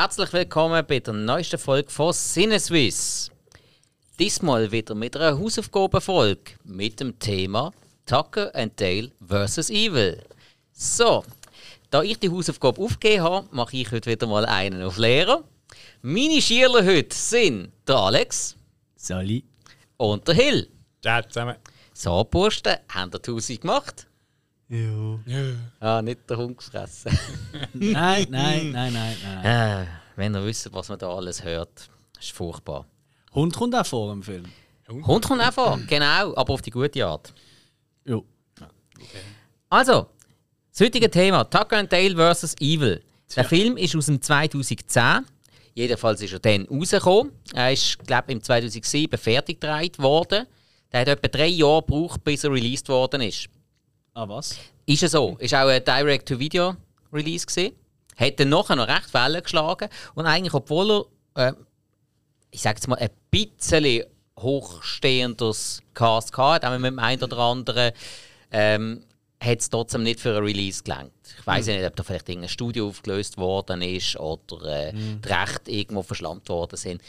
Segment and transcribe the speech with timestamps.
[0.00, 3.30] herzlich willkommen bei der neuesten Folge von Sinneswiss.
[4.18, 7.70] Diesmal wieder mit einer Hausaufgabenfolge mit dem Thema
[8.06, 9.68] Tucker and Dale vs.
[9.68, 10.24] Evil.
[10.72, 11.22] So,
[11.90, 15.44] da ich die Hausaufgabe aufgegeben habe, mache ich heute wieder mal einen auf Lehrer.
[16.00, 18.56] Meine Schüler heute sind der Alex
[18.96, 19.44] Sali.
[19.98, 20.70] und der Hill.
[21.02, 21.56] Ciao zusammen.
[21.92, 24.06] So, Bursten, haben ihr die Hausaufgabe gemacht?
[24.70, 25.18] Ja.
[25.80, 27.10] Ah, nicht der Hund gefressen.
[27.72, 29.82] Nein, nein, nein, nein, nein.
[29.82, 32.86] äh, wenn ihr wisst, was man da alles hört, ist furchtbar.
[33.34, 34.44] Hund kommt auch vor im Film.
[34.88, 37.34] Hund kommt auch vor, genau, aber auf die gute Art.
[38.04, 38.20] Ja.
[39.68, 40.06] Also,
[40.70, 42.54] das heutige Thema: Tucker and Dale vs.
[42.60, 43.02] Evil.
[43.34, 45.26] Der Film ist aus dem 2010.
[45.74, 47.32] Jedenfalls ist er dann rausgekommen.
[47.54, 50.46] Er ist, glaube ich, im 2007 fertig gedreht worden.
[50.92, 53.48] Der hat etwa drei Jahre gebraucht, bis er released worden ist.
[54.20, 54.58] Ah, was?
[54.84, 55.38] Ist es so.
[55.38, 57.74] Ist auch ein Direct-to-Video-Release gewesen.
[58.16, 59.88] Hat dann nachher noch recht Wellen geschlagen.
[60.14, 61.52] Und eigentlich, obwohl er, äh,
[62.50, 64.04] ich sage jetzt mal, ein bisschen
[64.38, 67.92] hochstehendes Cast hatte, auch mit dem einen oder anderen,
[68.50, 69.06] ähm,
[69.42, 71.14] hat es trotzdem nicht für ein Release gelangt.
[71.38, 75.28] Ich weiß ja nicht, ob da vielleicht irgendein Studio aufgelöst worden ist oder äh, die
[75.28, 77.00] Rechte irgendwo verschlammt worden sind.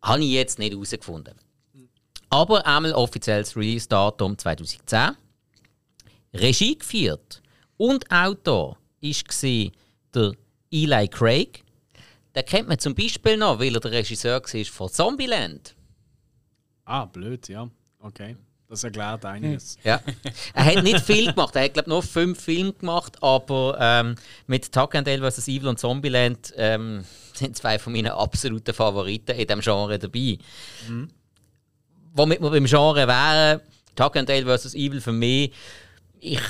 [0.00, 1.34] Habe ich jetzt nicht herausgefunden.
[2.30, 5.16] Aber einmal offizielles Release-Datum 2010.
[6.40, 7.42] Regie geführt
[7.76, 9.72] und Autor war
[10.14, 10.32] der
[10.70, 11.64] Eli Craig.
[12.34, 15.74] Den kennt man zum Beispiel noch, weil er der Regisseur war von Zombieland.
[16.84, 17.68] Ah, blöd, ja.
[18.00, 18.36] Okay.
[18.68, 19.78] Das erklärt einiges.
[19.82, 20.00] Ja.
[20.52, 24.14] er hat nicht viel gemacht, er hat glaube nur fünf Filme gemacht, aber ähm,
[24.46, 25.48] mit Tuck and Dale vs.
[25.48, 27.02] Evil und Zombieland ähm,
[27.32, 30.38] sind zwei von meinen absoluten Favoriten in diesem Genre dabei.
[32.12, 33.60] Womit wir beim Genre wären,
[33.96, 34.74] Tuck and Dale vs.
[34.74, 35.52] Evil für mich,
[36.20, 36.40] ich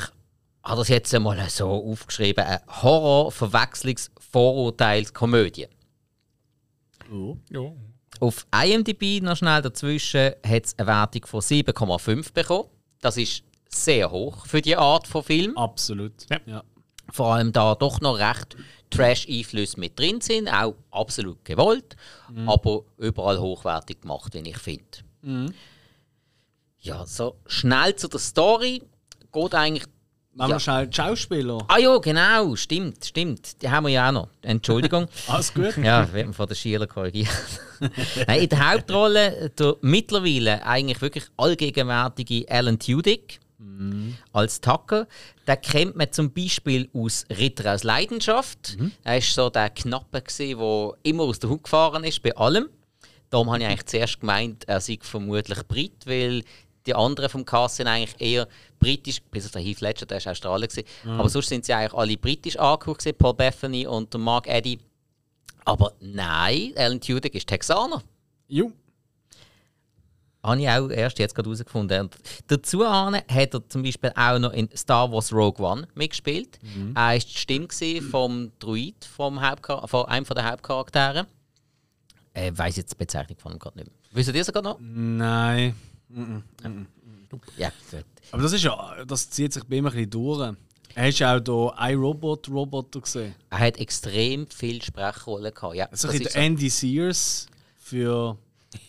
[0.62, 5.68] habe das jetzt einmal so aufgeschrieben, eine Horror-Verwechslungs-Vorurteilskomödie.
[7.10, 7.38] Oh.
[7.50, 7.72] Ja.
[8.20, 12.68] Auf IMDb noch schnell dazwischen hat es eine Wertung von 7,5 bekommen.
[13.00, 15.56] Das ist sehr hoch für die Art von Film.
[15.56, 16.28] Absolut.
[16.28, 16.40] Ja.
[16.46, 16.64] ja.
[17.10, 18.56] Vor allem da doch noch recht
[18.90, 21.96] Trash-Einflüsse mit drin sind, auch absolut gewollt,
[22.46, 24.98] aber überall hochwertig gemacht, wie ich finde.
[26.80, 28.82] Ja, so schnell zu der Story
[29.32, 29.84] geht eigentlich.
[30.34, 30.56] Machen Ja.
[30.56, 31.58] wir schnell die Schauspieler.
[31.66, 33.60] Ah ja, genau, stimmt, stimmt.
[33.60, 34.28] Die haben wir ja auch noch.
[34.42, 35.08] Entschuldigung.
[35.26, 35.76] Alles gut?
[35.78, 37.28] Ja, wird man von den Schülern korrigiert.
[38.26, 43.40] Nein, in der Hauptrolle der mittlerweile eigentlich wirklich allgegenwärtige Alan Tudyk
[44.32, 45.06] als Tucker.
[45.46, 48.76] Den kennt man zum Beispiel aus Ritter aus Leidenschaft.
[49.04, 52.68] Er war so der Knappe, der immer aus der Hut gefahren ist bei allem.
[53.30, 56.44] Darum habe ich eigentlich zuerst gemeint, er sei vermutlich Brit, weil
[56.88, 58.49] die anderen vom Cast sind eigentlich eher
[58.81, 60.66] britisch, bis auf der Heath Ledger, der war Australier.
[60.66, 60.87] gewesen.
[61.09, 64.78] Aber sonst sind sie eigentlich alle britisch angehaucht, gewesen, Paul Bethany und der Mark Eddy.
[65.65, 68.03] Aber nein, Alan Tudyk ist Texaner.
[68.49, 68.72] Jo.
[70.43, 72.00] Habe ich auch erst jetzt gerade herausgefunden.
[72.03, 72.16] Und
[72.47, 73.25] dazu hat
[73.55, 76.59] er zum Beispiel auch noch in Star Wars Rogue One mitgespielt.
[76.94, 77.69] Er war die Stimme
[78.03, 81.26] vom Druid, vom Hauptchar von einem der Hauptcharaktere.
[82.34, 83.97] Ich weiß jetzt die Bezeichnung von ihm gerade nicht mehr.
[84.12, 84.78] Wisst ihr das gerade noch?
[84.81, 85.75] Nein.
[87.56, 88.04] Ja, gut.
[88.32, 90.54] Aber das ist ja, das zieht sich bei ihm ein bisschen durch.
[90.96, 93.34] Hast du auch hier iRobot Roboter gesehen?
[93.50, 95.74] Er hat extrem viele Sprechrollen gehabt.
[95.76, 96.38] Ja, Also das ist so.
[96.38, 97.46] Andy Sears
[97.76, 98.36] für.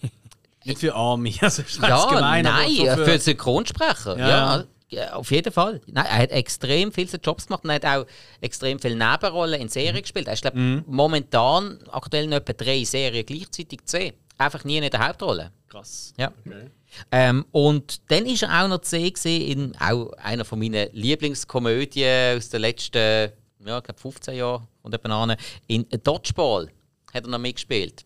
[0.66, 1.36] nicht für Army.
[1.42, 4.18] Also, Ja, gemein, nein, so äh, für, Synchronsprecher.
[4.18, 4.28] Ja.
[4.28, 4.64] Ja.
[4.90, 5.82] ja, auf jeden Fall.
[5.88, 8.06] Nein, er hat extrem viele Jobs gemacht und er hat auch
[8.42, 9.72] extrem viele Nebenrollen in Mhm.
[9.72, 10.28] Serien gespielt.
[10.28, 14.16] Er ist, glaube momentan aktuell noch etwa drei Serien gleichzeitig zu sehen.
[14.38, 15.52] Einfach nie in der Hauptrolle.
[15.80, 16.14] Krass.
[16.18, 16.34] Ja.
[16.46, 16.70] Okay.
[17.12, 20.90] Ähm, und dann ist er auch noch zu sehen gewesen in auch einer von meinen
[20.94, 23.32] Lieblingskomödien aus den letzten
[23.66, 25.36] ja, ich glaub 15 Jahren und etwa an.
[25.68, 26.72] In Dodgeball
[27.14, 28.06] hat er noch mitgespielt.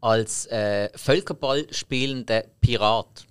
[0.00, 3.26] Als äh, Völkerball spielender Pirat.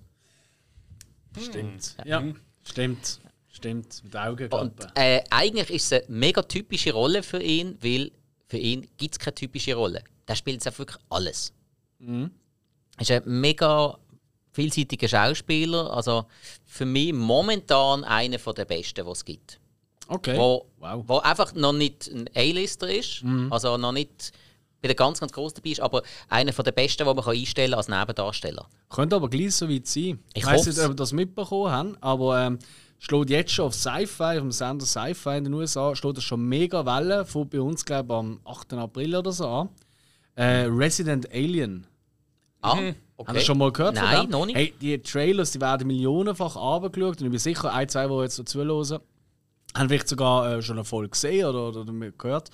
[1.40, 1.96] Stimmt.
[2.04, 2.22] Ja,
[2.62, 3.20] stimmt.
[3.48, 4.04] Stimmt.
[4.04, 4.90] Mit Und Augenklappen.
[4.94, 8.10] äh, eigentlich ist es eine mega typische Rolle für ihn, weil
[8.48, 10.02] für ihn gibt es keine typische Rolle.
[10.28, 11.52] Der spielt jetzt einfach wirklich alles.
[11.98, 12.30] Mhm.
[12.98, 13.98] Ist ein mega
[14.52, 15.92] vielseitiger Schauspieler.
[15.92, 16.26] Also
[16.64, 19.60] für mich momentan einer der besten, die es gibt.
[20.08, 20.36] Okay.
[20.36, 21.04] Wo, Wow.
[21.06, 24.32] wo einfach noch nicht ein A-Lister ist, also noch nicht
[24.82, 27.78] bei der ganz, ganz groß dabei ist, aber einer der besten, den man einstellen kann
[27.78, 28.68] als Nebendarsteller.
[28.90, 30.18] Könnte aber gleich so weit sein.
[30.34, 32.58] Ich Ich weiß nicht, ob ihr das mitbekommen habt, aber ähm,
[32.98, 36.42] schlägt jetzt schon auf Sci-Fi, auf dem Sender Sci-Fi in den USA, schlägt das schon
[36.46, 38.74] mega Wellen, von bei uns, glaube ich, am 8.
[38.74, 39.68] April oder so an.
[40.34, 41.86] Äh, Resident Alien.
[42.64, 42.94] Ah, okay.
[43.18, 44.30] Habt ihr schon mal gehört von Nein, dem?
[44.30, 44.56] noch nicht.
[44.56, 48.38] Hey, die Trailers die werden millionenfach angeschaut und ich bin sicher, ein, zwei, die jetzt
[48.38, 49.00] dazu hören,
[49.76, 52.50] haben vielleicht sogar äh, schon eine Folge gesehen oder, oder gehört.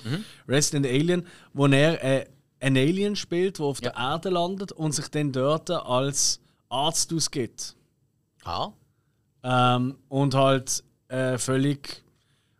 [0.48, 2.26] Resident Alien, wo er äh,
[2.60, 7.76] einen Alien spielt, der auf der Erde landet und sich dann dort als Arzt ausgibt.
[8.44, 8.70] Ah.
[9.42, 12.02] Ähm, und halt äh, völlig.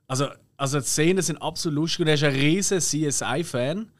[0.06, 3.90] Also, also die Szenen sind absolut lustig und er ist ein riesen CSI-Fan.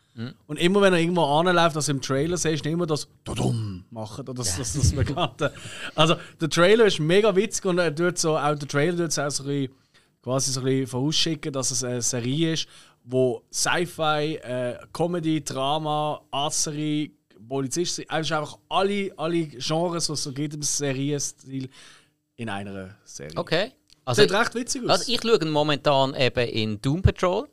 [0.46, 4.22] Und immer wenn er irgendwo anläuft, also im Trailer siehst du immer das Dudum machen
[4.22, 5.52] oder das, das, das Bekannte.
[5.94, 9.30] Also der Trailer ist mega witzig und er tut so, auch der Trailer tut auch
[9.30, 9.74] so ein bisschen,
[10.22, 12.68] quasi so ein bisschen vorausschicken, dass es eine Serie ist,
[13.04, 17.10] wo Sci-Fi, äh, Comedy, Drama, Arztserie,
[17.48, 21.68] Polizist, also einfach alle, alle Genres, was es so gibt im Serienstil,
[22.36, 23.36] in einer Serie.
[23.36, 23.72] Okay.
[24.04, 24.90] Also, Sieht recht witzig aus.
[24.90, 27.48] also ich schaue momentan eben in Doom Patrol.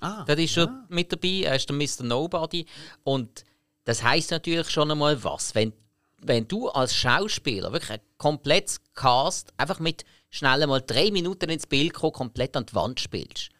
[0.00, 2.04] Ah, Dort ist er mit dabei, er ist der Mr.
[2.04, 2.66] Nobody.
[3.04, 3.44] Und
[3.84, 5.54] das heißt natürlich schon einmal was.
[5.54, 5.72] Wenn,
[6.22, 11.66] wenn du als Schauspieler wirklich ein komplettes Cast einfach mit schnell mal drei Minuten ins
[11.66, 13.50] Bild kommen, komplett an die Wand spielst.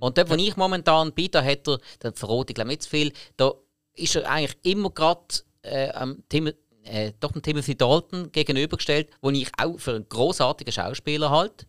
[0.00, 2.90] Und dort, wo ich momentan bin, da hat er, da verrate ich glaube nicht zu
[2.90, 3.52] viel, da
[3.94, 5.26] ist er eigentlich immer gerade
[5.62, 6.52] äh, am Tim,
[6.84, 11.66] äh, doch dem Timothy Dalton gegenübergestellt, wo ich auch für einen großartigen Schauspieler halte.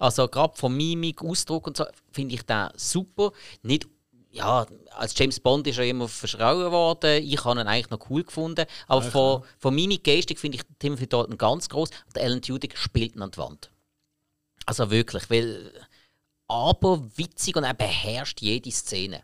[0.00, 3.32] Also gerade von Mimik, Ausdruck und so finde ich den super.
[3.62, 3.86] Nicht,
[4.30, 7.22] ja, als James Bond ist er immer verschrauen worden.
[7.22, 8.64] Ich habe ihn eigentlich noch cool gefunden.
[8.88, 11.90] Aber von, von Mimik, Gestik finde ich Timothy Dalton ganz groß.
[12.06, 13.70] Und Alan Tudyk spielt ihn an die Wand.
[14.64, 15.70] Also wirklich, weil
[16.48, 19.22] aber witzig und er beherrscht jede Szene.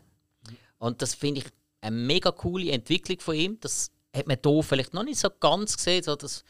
[0.77, 1.47] Und das finde ich
[1.81, 3.59] eine mega coole Entwicklung von ihm.
[3.61, 6.03] Das hat man hier vielleicht noch nicht so ganz gesehen.
[6.03, 6.43] So das,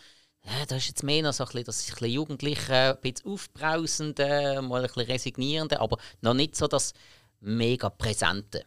[0.48, 2.98] ja, das ist jetzt mehr noch so ein bisschen, das ist ein bisschen Jugendliche, ein
[3.02, 6.94] bisschen aufbrausende, mal ein bisschen resignierende, aber noch nicht so das
[7.42, 8.64] mega Präsente.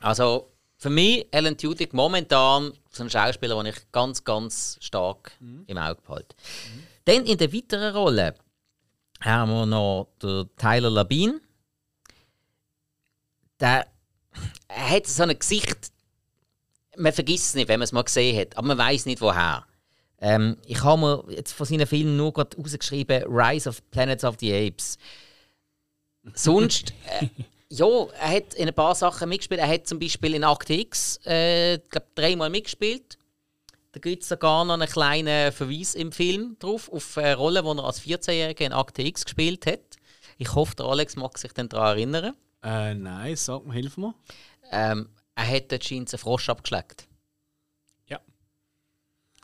[0.00, 5.32] Also für mich, Alan Tudyk, momentan so ein Schauspieler, den ich ganz, ganz stark
[5.66, 6.36] im Auge behalte.
[7.04, 8.34] Dann in der weiteren Rolle
[9.20, 11.40] haben wir noch den Tyler Labine.
[13.58, 13.88] Der
[14.68, 15.90] er hat so ein Gesicht,
[16.96, 19.66] man vergisst es nicht, wenn man es mal gesehen hat, aber man weiß nicht woher.
[20.20, 24.36] Ähm, ich habe mir jetzt von seinen Filmen nur gerade rausgeschrieben: Rise of Planets of
[24.40, 24.98] the Apes.
[26.34, 27.28] Sonst, äh,
[27.70, 27.86] ja,
[28.20, 29.60] er hat in ein paar Sachen mitgespielt.
[29.60, 33.18] Er hat zum Beispiel in Akte X, äh, glaub, dreimal mitgespielt.
[33.92, 37.68] Da gibt es sogar noch einen kleinen Verweis im Film drauf, auf eine Rolle, die
[37.68, 39.96] er als 14-Jähriger in Akte X gespielt hat.
[40.36, 42.34] Ich hoffe, der Alex mag sich dann daran erinnern.
[42.62, 44.14] Äh, nein, sag mir, hilf mir.
[44.70, 47.07] Ähm, er hat dort scheint einen Frosch abgeschleckt.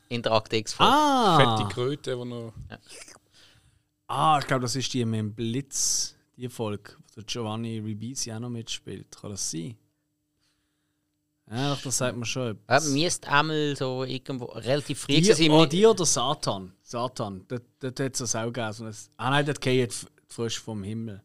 [0.09, 0.17] Ja.
[0.17, 0.93] In der Akte X Folge.
[0.93, 2.53] Ah, Fette Kröte, die noch.
[4.09, 8.33] ah ich glaube, das ist die mit dem Blitz, die Folge, wo der Giovanni Ribisi
[8.33, 9.17] auch noch mitspielt.
[9.21, 9.77] Kann das sein?
[11.51, 12.89] Ja, doch, das sagt man schon etwas.
[12.89, 15.51] müsste einmal so irgendwo relativ früh die, sein.
[15.51, 16.73] oh, die oder Satan?
[16.83, 17.45] Satan.
[17.49, 18.95] Dort, dort hat es das auch gegeben.
[19.19, 21.23] Ah nein, dort geht die frisch vom Himmel.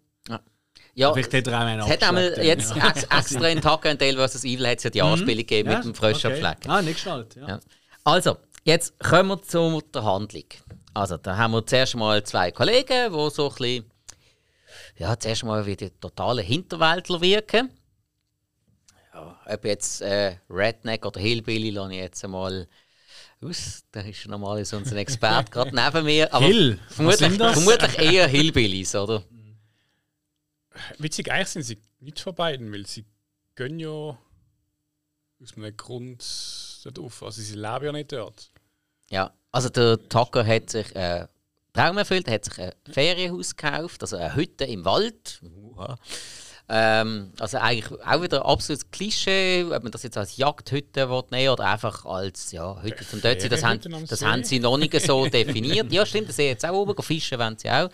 [0.93, 2.89] ja, Vielleicht hat er auch einen es hat einmal jetzt ja.
[2.89, 4.43] ex extra in Tucker and Dale vs.
[4.43, 6.55] Evil hat es ja die Anspielung gegeben mit dem Frösch okay.
[6.67, 7.35] Ah, nicht geschnallt.
[7.35, 7.47] Ja.
[7.47, 7.59] Ja.
[8.03, 10.45] Also, jetzt kommen wir zur der Handlung.
[10.93, 13.91] Also, da haben wir zuerst mal zwei Kollegen, die so ein bisschen,
[14.97, 17.69] ja, zuerst mal wie die totalen Hinterwäldler wirken.
[19.13, 22.67] Ja, ob jetzt äh, Redneck oder Hillbilly, lasse ich jetzt einmal
[23.41, 23.83] aus.
[23.91, 26.33] Da ist normalerweise unser Experte gerade neben mir.
[26.33, 27.53] Aber Hill, was vermutlich, sind das?
[27.53, 29.23] vermutlich eher Hillbillys, oder?
[30.97, 33.05] Witzig, eigentlich sind sie nicht von beiden, weil sie
[33.55, 33.89] gehen ja
[35.41, 36.21] aus einem Grund
[36.83, 37.23] dort auf.
[37.23, 38.51] Also sie leben ja nicht dort.
[39.09, 41.27] Ja, also der Tucker hat sich äh,
[41.73, 45.41] Traum erfüllt, er hat sich ein Ferienhaus gekauft, also eine Hütte im Wald.
[46.71, 51.65] Ähm, also eigentlich auch wieder absolutes Klischee, ob man das jetzt als Jagdhütte nehmen oder
[51.65, 55.25] einfach als ja, Hütte zum dort sein, das, haben, das haben sie noch nicht so
[55.29, 55.91] definiert.
[55.91, 57.89] Ja stimmt, das sehen jetzt auch oben, fischen wollen sie auch.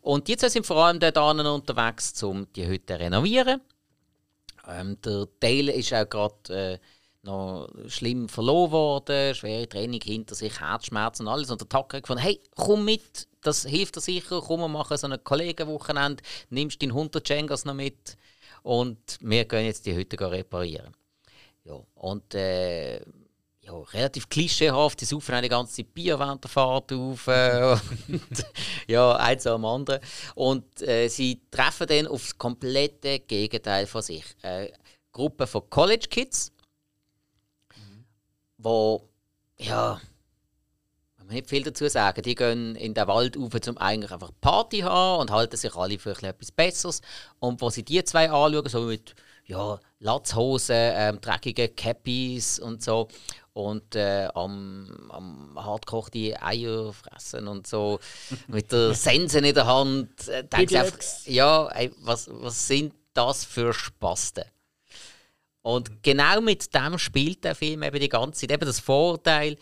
[0.00, 3.60] Und zwei sind vor allem dort hinten unterwegs, um die Hütte zu renovieren.
[4.68, 6.78] Ähm, der Dale ist auch gerade äh,
[7.24, 11.50] noch schlimm verloren worden, schwere Training hinter sich, Herzschmerzen und alles.
[11.50, 14.96] Und der Tucker hat gefunden, hey, komm mit, das hilft dir sicher, komm, wir machen
[14.96, 18.16] so ein Kollegenwochenende, nimmst deinen 100 Jengas noch mit
[18.62, 20.94] und wir gehen jetzt die Hütte reparieren.
[21.64, 23.00] Ja, und äh,
[23.64, 27.26] ja, relativ klischeehaft, die saufen die ganze Zeit Bier während der Fahrt auf.
[27.26, 27.76] Äh,
[28.08, 28.44] und,
[28.86, 30.00] ja, eins am anderen.
[30.34, 34.24] Und äh, sie treffen dann auf das komplette Gegenteil von sich.
[34.42, 34.72] Eine
[35.12, 36.52] Gruppe von College Kids,
[38.64, 39.08] wo,
[39.58, 40.00] ja,
[41.18, 42.22] man nicht viel dazu sagen.
[42.22, 45.74] Die gehen in den Wald rauf, um eigentlich einfach Party zu haben und halten sich
[45.74, 47.00] alle für ein bisschen etwas Besseres.
[47.38, 49.14] Und wo sie die zwei anschauen, so mit
[49.46, 53.08] ja, Latzhosen, ähm, dreckigen Cappies und so.
[53.52, 58.00] und äh, am, am hart Eier fressen und so
[58.48, 60.28] mit der Sense in der Hand.
[60.28, 64.44] Äh, denkst einfach, ja, ey, was, was sind das für Spasten?
[65.64, 68.52] Und genau mit dem spielt der Film eben die ganze Zeit.
[68.52, 69.56] Eben das Vorteil,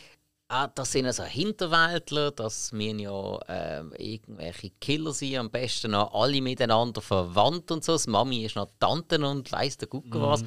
[0.49, 6.13] ah, das sind also Hinterwäldler, das müssen ja äh, irgendwelche Killer sein, am besten noch
[6.13, 7.93] alle miteinander verwandt und so.
[7.93, 10.23] Das Mami ist noch Tanten und weiss der Gucker mhm.
[10.23, 10.45] was.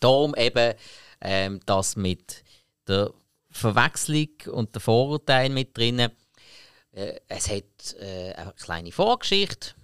[0.00, 0.74] Darum eben
[1.20, 2.42] ähm, das mit
[2.88, 3.12] der
[3.50, 5.98] Verwechslung und der Vorurteil mit drin.
[5.98, 9.74] Äh, es hat äh, eine kleine Vorgeschichte,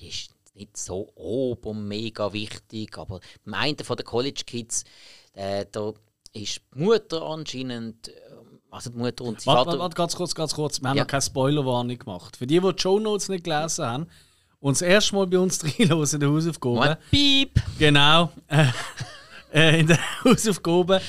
[0.00, 4.84] die ist nicht so oben mega wichtig, aber beim einen von den College Kids,
[5.34, 5.92] äh, da
[6.32, 8.12] ist die Mutter anscheinend, äh,
[8.70, 9.66] also die Mutter und sein Vater...
[9.66, 11.04] Warte, warte, ganz kurz, ganz kurz, wir haben ja.
[11.04, 12.36] noch keine Spoilerwarnung gemacht.
[12.36, 14.06] Für die, die die Show Notes nicht gelesen haben
[14.60, 16.98] und das erste Mal bei uns reinhören in der Hausaufgabe...
[17.10, 17.60] Piep!
[17.78, 18.66] Genau, äh,
[19.52, 21.00] äh, in der Hausaufgabe,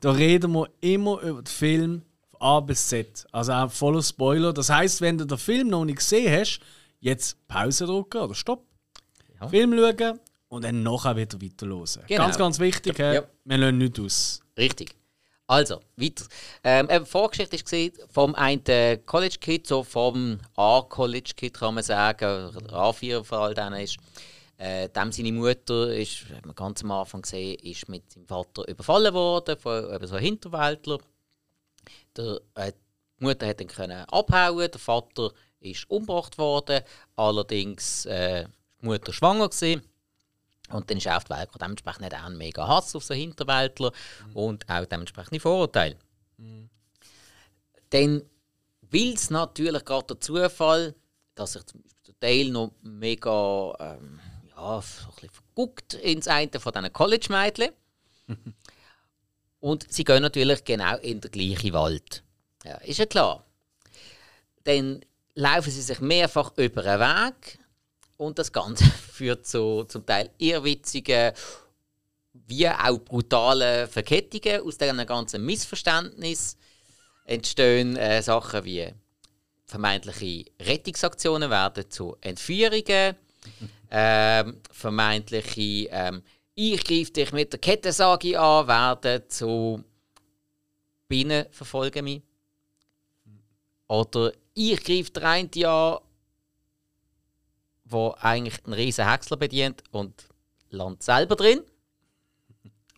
[0.00, 2.02] da reden wir immer über den Film
[2.40, 3.26] A bis Z.
[3.32, 4.52] Also auch voller Spoiler.
[4.52, 6.60] Das heißt, wenn du den Film noch nicht gesehen hast,
[7.00, 8.67] jetzt Pause drücken oder Stopp.
[9.40, 9.48] Ja.
[9.48, 12.04] Film schauen und dann nachher wieder weiterhören.
[12.06, 12.24] Genau.
[12.24, 13.22] Ganz, ganz wichtig, ja.
[13.44, 14.40] wir lassen nichts aus.
[14.56, 14.94] Richtig.
[15.46, 16.26] Also, weiter.
[16.62, 22.50] Ähm, eine Vorgeschichte war vom einen College Kid, so vom A-College Kid kann man sagen,
[22.68, 23.96] A4 vor all denen ist.
[24.58, 28.68] Äh, dem seine Mutter ist, hat man ganz am Anfang gesehen, ist mit seinem Vater
[28.68, 30.98] überfallen worden von eben so einem Hinterwäldler.
[32.16, 32.72] Der, äh,
[33.18, 36.82] die Mutter hat dann können abhauen, der Vater ist umgebracht worden,
[37.16, 38.46] allerdings äh,
[38.80, 39.82] Mutter schwanger gewesen.
[40.70, 41.48] Und dann ist auf die Welt.
[41.60, 43.92] Dementsprechend hat er einen mega Hass auf so Hinterwäldler
[44.26, 44.36] mhm.
[44.36, 45.96] und auch dementsprechende Vorurteile.
[46.36, 46.68] Mhm.
[47.90, 48.22] Dann
[48.90, 50.94] will es natürlich gerade der Zufall,
[51.34, 56.28] dass sich zum Beispiel der Teil noch mega ähm, ja, so ein bisschen verguckt ins
[56.28, 57.70] eine von diesen College-Mädchen.
[59.60, 62.22] und sie gehen natürlich genau in den gleichen Wald.
[62.64, 63.44] Ja, ist ja klar.
[64.64, 65.00] Dann
[65.34, 67.58] laufen sie sich mehrfach über einen Weg
[68.18, 71.32] und das Ganze führt zu zum Teil irrwitzigen,
[72.32, 74.60] wie auch brutalen Verkettungen.
[74.60, 76.56] Aus diesem ganzen Missverständnis
[77.24, 78.92] entstehen äh, Sachen wie
[79.64, 83.16] vermeintliche Rettungsaktionen werden zu Entführungen,
[83.90, 86.22] ähm, vermeintliche ähm,
[86.60, 89.84] ich greife dich mit der Kettensage an, werden zu
[91.06, 92.22] Bienen verfolgen mich.
[93.86, 95.98] Oder ich greife der eine an
[97.88, 100.28] wo eigentlich einen riesen Häcksler bedient und
[100.70, 101.62] landet selber drin.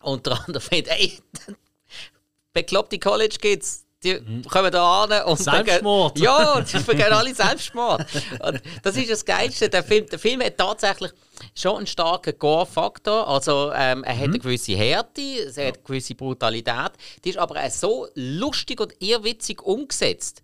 [0.01, 1.19] Und der andere findet, ey,
[2.53, 4.43] bekloppte College Kids, die mhm.
[4.45, 6.15] kommen da an und Selbstmord.
[6.15, 8.05] Begehen, ja, die vergehen alle Selbstmord.
[8.39, 9.69] Und das ist das Geilste.
[9.69, 11.11] Der Film, der Film hat tatsächlich
[11.55, 13.27] schon einen starken Gore-Faktor.
[13.27, 14.33] Also ähm, er hat mhm.
[14.33, 16.93] eine gewisse Härte, er hat eine gewisse Brutalität.
[17.23, 20.41] Die ist aber auch so lustig und irrwitzig umgesetzt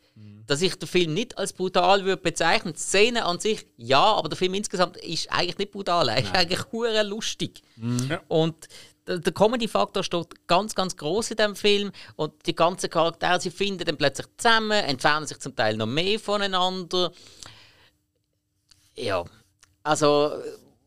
[0.48, 2.74] dass ich den Film nicht als brutal würde bezeichnen.
[2.74, 6.08] Die Szene an sich, ja, aber der Film insgesamt ist eigentlich nicht brutal.
[6.10, 7.62] Er ist eigentlich hure lustig.
[7.76, 8.18] Mhm.
[8.30, 8.68] Und
[9.06, 11.92] der, Comedy-Faktor steht ganz, ganz groß in diesem Film.
[12.16, 16.20] Und die ganzen Charaktere, sie finden dann plötzlich zusammen, entfernen sich zum Teil noch mehr
[16.20, 17.12] voneinander.
[18.96, 19.26] Ja,
[19.84, 20.32] also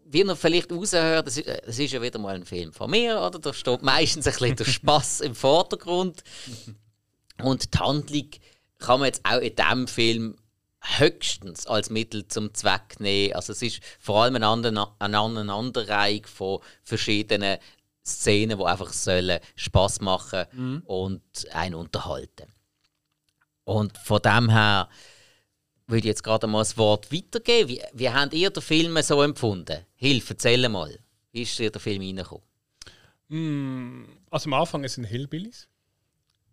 [0.06, 3.20] wie ihr vielleicht raushört, das ist, das ist ja wieder mal ein Film von mir,
[3.20, 3.38] oder?
[3.38, 6.22] Da steht meistens ein bisschen der Spass im Vordergrund.
[7.42, 8.28] Und die Handlung
[8.80, 10.36] kann man jetzt auch in diesem Film
[10.82, 13.34] höchstens als Mittel zum Zweck nehmen.
[13.34, 14.46] Also es ist vor allem eine
[14.98, 17.58] Aneinanderreihung von verschiedenen
[18.04, 20.82] Szenen, die einfach sollen Spaß machen mhm.
[20.86, 21.22] und
[21.52, 22.46] einen unterhalten.
[23.64, 24.88] Und von dem her
[25.86, 27.68] würde ich jetzt gerade mal das Wort weitergeben.
[27.68, 29.84] Wie, wie habt ihr den Film so empfunden?
[29.96, 30.98] Hilf, erzähl mal.
[31.32, 32.44] Wie ist dir der Film reingekommen?
[33.28, 35.68] Mm, also am Anfang sind Hillbillies.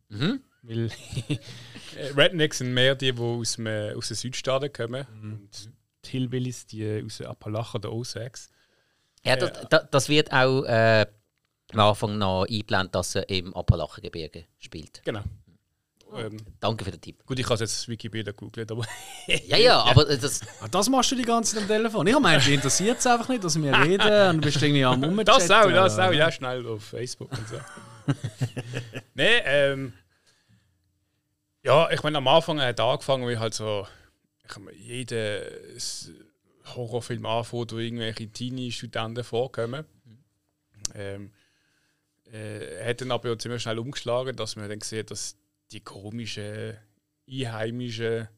[0.09, 0.41] Mhm.
[0.61, 0.89] Weil
[1.29, 5.05] äh, Rednecks sind mehr die, die aus, dem, aus den Südstaaten kommen.
[5.13, 5.33] Mhm.
[5.33, 5.71] Und
[6.05, 8.39] die Hillbillies, die aus den Appalachen der Osage.
[9.23, 11.05] Ja, das, äh, das, wird auch äh,
[11.73, 15.01] am Anfang noch eingeblendet, dass er im Appalachengebirge spielt.
[15.03, 15.23] Genau.
[16.15, 17.25] Ähm, Danke für den Tipp.
[17.25, 18.85] Gut, ich habe jetzt Wikipedia gegoogelt, aber.
[19.45, 20.39] ja, ja, aber das.
[20.61, 22.07] Ah, das machst du die ganze Zeit am Telefon.
[22.07, 25.03] Ich habe meint, interessiert es einfach nicht, dass wir reden und du bist irgendwie am
[25.03, 25.25] Umchatten.
[25.25, 27.55] Das auch, das auch, ja, schnell auf Facebook und so.
[29.15, 29.93] Nein, ähm.
[31.67, 33.85] Ja, ich meine, am Anfang hat angefangen, wie halt so,
[34.41, 35.41] ich meine, jeder
[36.63, 39.83] Horrorfilm anfängt, wo irgendwelche Teenie-Studenten vorkommen.
[40.95, 41.33] Ähm,
[42.31, 45.35] äh, hat dann aber ziemlich schnell umgeschlagen, dass man dann sieht, dass
[45.73, 46.77] die komischen
[47.29, 48.29] Einheimischen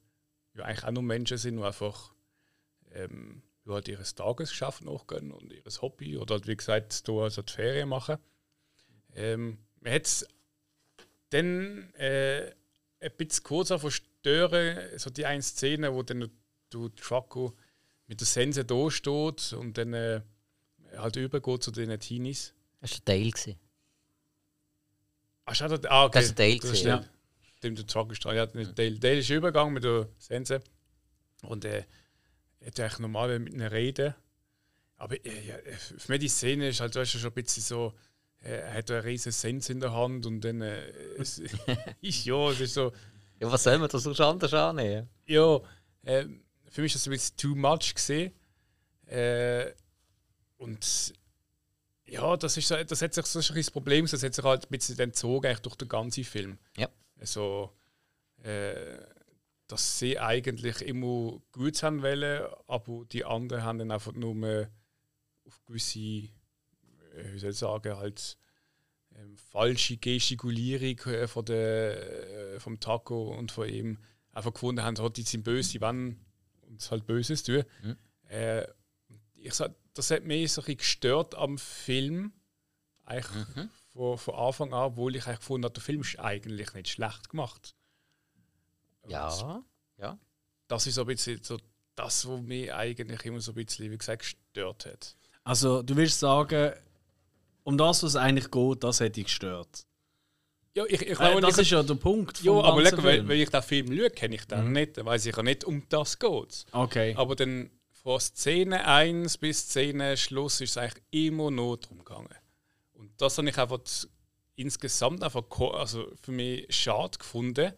[0.56, 2.12] ja eigentlich auch nur Menschen sind, die einfach
[2.96, 7.44] ähm, die halt ihr Tagesgeschäft nachgehen und ihr Hobby oder halt, wie gesagt, da also
[7.44, 8.18] die Ferien machen.
[9.14, 10.26] Ähm, man hat
[11.30, 12.56] dann äh,
[13.00, 16.30] ein bisschen kurz davon stören, so die eine Szene, wo dann
[16.70, 17.56] du Draco
[18.08, 20.22] mit der Sense da steht und dann äh,
[20.98, 22.54] halt übergeht zu den Teenies.
[22.82, 23.32] Das war der Dale.
[23.32, 23.60] gewesen.
[25.46, 26.20] Ah, das, ah, okay.
[26.20, 27.06] Das ist Dale Das ist der,
[27.64, 28.24] dem der Draco ist.
[28.24, 29.00] Ja, nicht Dale.
[29.00, 30.62] Dale ist übergegangen mit der Sense
[31.44, 31.86] und äh,
[32.60, 34.16] er hat eigentlich normal mit einer Rede.
[34.98, 35.56] Aber äh, ja,
[35.98, 38.09] für mich die Szene ist halt weißt du, schon ein bisschen so, äh,
[38.42, 40.88] er hat eine riesen Sense in der Hand und dann äh,
[41.20, 41.40] es,
[42.02, 42.92] ist ja, es ist so,
[43.40, 45.10] Ja, was soll man da sonst anders annehmen?
[45.26, 45.60] ja,
[46.04, 46.26] äh,
[46.70, 48.32] für mich ist das ein bisschen too much gesehen.
[49.08, 49.72] Äh,
[50.58, 51.14] und
[52.06, 54.66] ja, das, ist, so- das hat sich so ein das Problem, das hat sich halt
[54.66, 56.58] ein bisschen entzogen eigentlich durch den ganzen Film.
[56.78, 56.88] Ja.
[57.20, 57.72] Also,
[58.44, 58.98] äh,
[59.68, 64.70] dass sie eigentlich immer gut haben wollen, aber die anderen haben dann einfach nur mehr
[65.46, 66.30] auf gewisse, äh,
[67.34, 68.38] wie soll ich sagen, halt
[69.16, 73.98] ähm, falsche Gestikulierung äh, von der, äh, vom Taco und von ihm
[74.32, 76.20] einfach gefunden haben, oh, die sind böse, die wollen
[76.68, 77.64] uns halt Böses tun.
[77.84, 77.98] Mhm.
[78.30, 78.68] Äh,
[79.36, 82.32] ich sag, das hat mich so ein bisschen gestört am Film,
[83.06, 83.70] eigentlich Mhm.
[83.92, 87.30] von, von Anfang an, obwohl ich eigentlich gefunden habe, der Film ist eigentlich nicht schlecht
[87.30, 87.76] gemacht.
[89.02, 89.12] Und
[89.98, 90.20] Ja.
[90.68, 91.58] Das ist so ein bisschen so
[91.96, 95.16] das, was mich eigentlich immer so ein bisschen, wie gesagt, gestört hat.
[95.44, 96.74] Also, du willst sagen,
[97.70, 99.86] um das, was eigentlich geht, das hätte ich gestört.
[100.76, 102.42] Ja, ich, ich Äh, glaube, das ich, ist ja der Punkt.
[102.44, 105.26] ja, aber schau, wenn, wenn ich den Film schaue, kenne ich den nicht, dann weiß
[105.26, 106.66] ich ja nicht, um das geht.
[106.72, 107.16] Okay.
[107.18, 112.36] Aber dann von Szene 1 bis Szene Schluss ist es eigentlich immer nur darum gegangen.
[112.94, 113.80] Und das habe ich einfach
[114.56, 117.74] insgesamt einfach also für mich schade gefunden,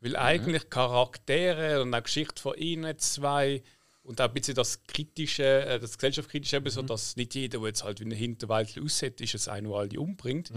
[0.00, 3.62] weil eigentlich Charaktere und auch Geschichte von ihnen zwei
[4.02, 7.68] und auch ein bisschen das kritische, äh, das gesellschaftskritische eben so, dass nicht jeder, der
[7.68, 10.50] jetzt halt wie ein Hinterwald aussieht, ist es einer, der alle umbringt.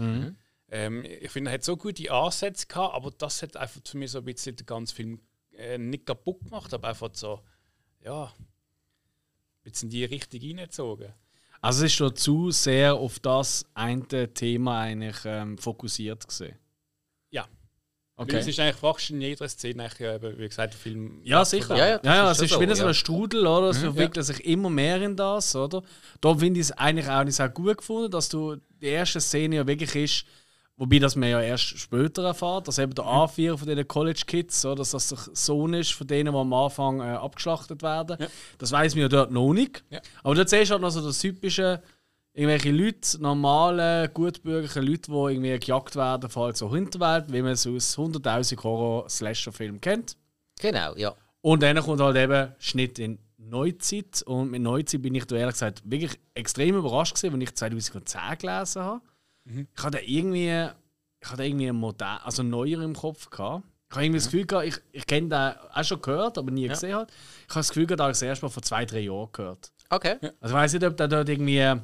[0.68, 4.10] Ähm, ich finde, er hat so gute Ansätze gehabt, aber das hat einfach für mich
[4.10, 5.20] so ein bisschen den ganzen Film
[5.52, 7.40] äh, nicht kaputt gemacht, aber einfach so,
[8.04, 8.44] ja, ein
[9.62, 11.12] bisschen in die Richtung reingezogen.
[11.60, 16.56] Also, es ist schon zu sehr auf das eine Thema eigentlich ähm, fokussiert gesehen.
[18.18, 18.22] Ja.
[18.24, 18.36] Okay.
[18.36, 19.88] Es ist eigentlich fast in jeder Szene,
[20.38, 21.20] wie gesagt, der Film.
[21.22, 21.76] Ja, sicher.
[21.76, 22.94] Ja, Ja, ja, ja, ja es ist schon wieder so, so ein ja.
[22.94, 23.70] Strudel, oder?
[23.70, 25.82] Es Mhm, entwickelt sich immer mehr in das, oder?
[26.20, 29.56] Da finde ich es eigentlich auch nicht sehr gut gefunden, dass du die erste Szene
[29.56, 30.24] ja wirklich ist,
[30.78, 33.10] wobei das man ja erst später erfährt, dass eben der Mhm.
[33.10, 36.52] A4 von den College Kids, oder, dass das der Sohn ist von denen, die am
[36.54, 38.16] Anfang äh, abgeschlachtet werden.
[38.18, 38.26] Ja.
[38.58, 39.84] Das weiß man ja dort noch nicht.
[39.90, 40.00] Ja.
[40.22, 41.82] Aber dort siehst du halt noch so das typische,
[42.36, 47.52] irgendwelche Leute, normale, gutbürgerliche Leute, die irgendwie gejagt werden, vor allem so Hinterwelt, wie man
[47.52, 50.16] es aus 100.000 Horror-Slasher-Filmen kennt.
[50.60, 51.14] Genau, ja.
[51.40, 54.22] Und dann kommt halt eben Schnitt in Neuzeit.
[54.22, 58.20] Und mit Neuzeit bin ich da ehrlich gesagt wirklich extrem überrascht gewesen, wenn ich 2010
[58.38, 59.00] gelesen habe.
[59.44, 60.68] Ich hatte irgendwie,
[61.20, 63.64] ich hatte irgendwie ein Modell, also neuer im Kopf gehabt.
[63.88, 66.68] Ich habe irgendwie das Gefühl gehabt, ich, ich kenne den auch schon gehört, aber nie
[66.68, 67.06] gesehen habe.
[67.44, 69.72] Ich habe das Gefühl gehabt, dass ich das erst mal vor zwei, drei Jahren gehört.
[69.88, 70.16] Okay.
[70.20, 71.80] Also ich weiß nicht, ob der dort irgendwie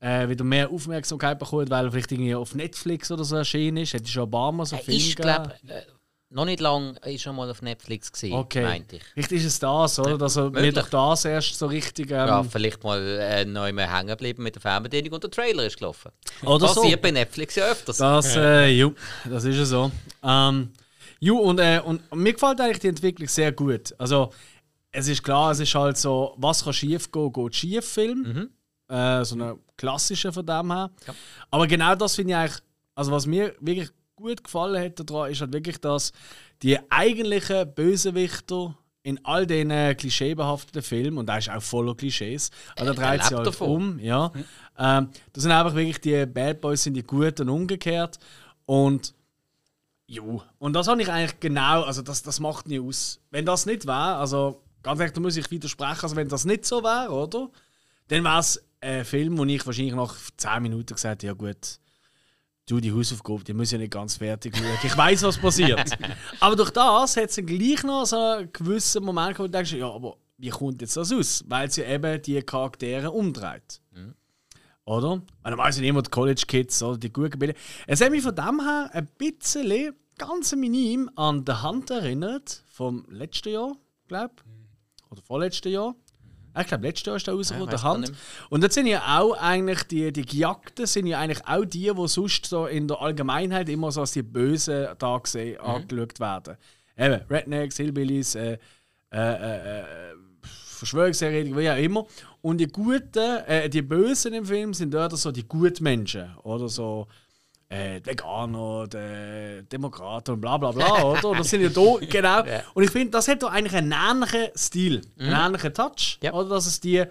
[0.00, 3.92] äh, wieder mehr Aufmerksamkeit bekommt, weil er vielleicht irgendwie auf Netflix oder so erschienen ist.
[3.92, 5.22] Hätte schon Mal so Film ist, gegeben.
[5.22, 5.82] glaube äh,
[6.32, 8.62] noch nicht lang ist schon mal auf Netflix gesehen, Okay.
[8.62, 9.02] meinte ich.
[9.14, 10.16] Vielleicht ist es das, oder?
[10.16, 12.10] Dass er mir durch das erst so richtig.
[12.12, 15.66] Ähm, Ja, vielleicht mal äh, neu mehr hängen geblieben mit der Fernbedienung und der Trailer
[15.66, 16.12] ist gelaufen.
[16.44, 16.82] Oder so.
[16.82, 17.96] Passiert bei Netflix ja öfters.
[17.96, 18.92] Das, äh, ju,
[19.28, 19.90] das ist ja so.
[20.22, 20.70] Ähm,
[21.18, 23.92] ju, und, äh, und mir gefällt eigentlich die Entwicklung sehr gut.
[23.98, 24.32] Also,
[24.92, 28.50] es ist klar, es ist halt so, was kann schief gehen, geht schief Film.
[28.90, 30.90] Äh, so eine klassische von dem her.
[31.06, 31.14] Ja.
[31.50, 32.58] Aber genau das finde ich eigentlich,
[32.94, 36.12] also was mir wirklich gut gefallen hat daran, ist halt wirklich, dass
[36.62, 42.92] die eigentlichen Bösewichter in all diesen klischeebehafteten Filmen, und da ist auch voller Klischees, aber
[42.92, 43.70] da dreht sich halt davon.
[43.70, 44.30] um, ja.
[44.76, 48.18] Ähm, das sind einfach wirklich die Bad Boys sind die Guten und umgekehrt.
[48.66, 49.14] Und
[50.06, 53.20] jo, und das habe ich eigentlich genau, also das, das macht nie aus.
[53.30, 56.66] Wenn das nicht wäre, also ganz ehrlich, da muss ich widersprechen, also wenn das nicht
[56.66, 57.48] so wäre, oder?
[58.08, 61.78] Dann wäre es ein Film, wo ich wahrscheinlich nach 10 Minuten gesagt hätte, ja gut,
[62.66, 64.78] du, die Hausaufgabe, die muss ja nicht ganz fertig schauen.
[64.82, 65.90] Ich weiß, was passiert.
[66.40, 69.72] aber durch das hat es dann gleich noch so einen gewissen Moment, wo du denkst,
[69.72, 71.44] ja, aber wie kommt jetzt das aus?
[71.46, 73.80] Weil es ja eben die Charaktere umdreht.
[74.84, 75.12] Oder?
[75.12, 77.54] Und dann weiss ich immer die College Kids oder die guten Bilder.
[77.86, 83.06] Es hat mich von dem her ein bisschen, ganz minim, an The Hunt erinnert, vom
[83.08, 83.76] letzten Jahr,
[84.08, 84.34] glaube
[85.10, 85.94] Oder vorletzten Jahr.
[86.58, 88.12] Ich glaube, letztes Jahr ist der rausgekommen, Ja, der Hand.
[88.48, 92.08] Und das sind ja auch eigentlich die, die Gejagten, sind ja eigentlich auch die, die
[92.08, 96.56] sonst so in der Allgemeinheit immer so als die Bösen da gesehen, angeschaut werden.
[96.96, 98.58] Eben, Rednecks, Hillbillies, äh,
[99.12, 99.84] äh, äh, äh,
[100.42, 102.06] Verschwörungstheoretiker, wie auch immer.
[102.42, 106.36] Und die Guten, äh, die Bösen im Film sind dort so die Gutmenschen.
[106.42, 107.06] Oder so
[107.70, 111.38] äh, Veganer, der Demokraten und bla bla bla, oder?
[111.38, 112.42] Das sind ja da, genau.
[112.74, 116.32] Und ich finde, das hat doch eigentlich einen ähnlichen Stil, einen ähnlichen Touch, Ja.
[116.34, 116.48] oder?
[116.50, 117.04] Dass es die,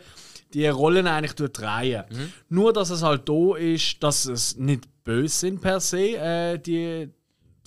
[0.53, 2.03] die Rollen eigentlich drehen.
[2.49, 7.09] Nur, dass es halt da ist, dass es nicht böse sind per se, äh, die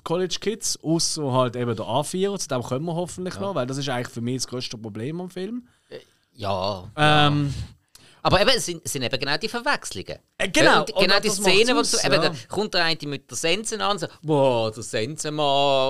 [0.04, 3.78] College Kids, außer halt eben der A4, zu dem kommen wir hoffentlich noch, weil das
[3.78, 5.66] ist eigentlich für mich das größte Problem am Film.
[6.34, 6.90] Ja.
[6.96, 7.52] Ähm,
[8.22, 10.18] Aber eben, es sind, es sind eben genau die Verwechslungen.
[10.38, 12.28] Äh, genau, Und und genau die das Szene, wo du, aus, eben, ja.
[12.28, 15.44] da kommt der eine mit der Sense an, so, boah, der Sensenmann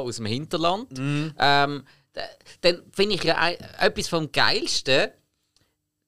[0.07, 0.91] aus dem Hinterland.
[0.99, 1.35] Mhm.
[1.39, 2.23] Ähm, da-
[2.63, 5.11] dann finde ich ja etwas vom Geilsten.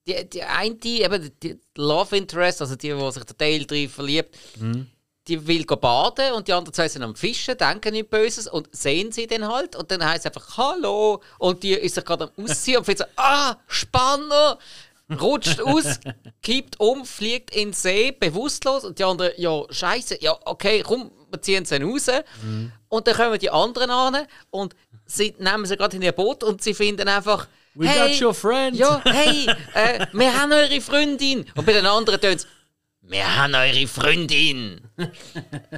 [0.06, 4.36] Die, die eine, eben die Love Interest, also die, wo sich der Dale drin verliebt,
[4.58, 4.86] Mhm.
[5.28, 9.12] die will baden und die anderen zwei sind am Fischen, denken nichts Böses und sehen
[9.12, 12.44] sie dann halt und dann heißt es einfach Hallo und die ist sich gerade am
[12.44, 14.58] Ausziehen und findet so, ah, Spanner!
[15.20, 16.00] Rutscht aus,
[16.42, 21.10] kippt um, fliegt in den See, bewusstlos und die anderen, ja, scheiße, ja, okay, komm,
[21.30, 22.08] wir ziehen sie raus.
[22.88, 24.74] Und dann kommen die anderen an und
[25.06, 28.34] sie nehmen sie gerade in ihr Boot und sie finden einfach, We hey, got your
[28.34, 28.76] friend.
[28.76, 31.44] ja, hey, äh, wir haben eure Freundin.
[31.56, 32.46] Und bei den anderen tönt es,
[33.02, 34.80] wir haben eure Freundin.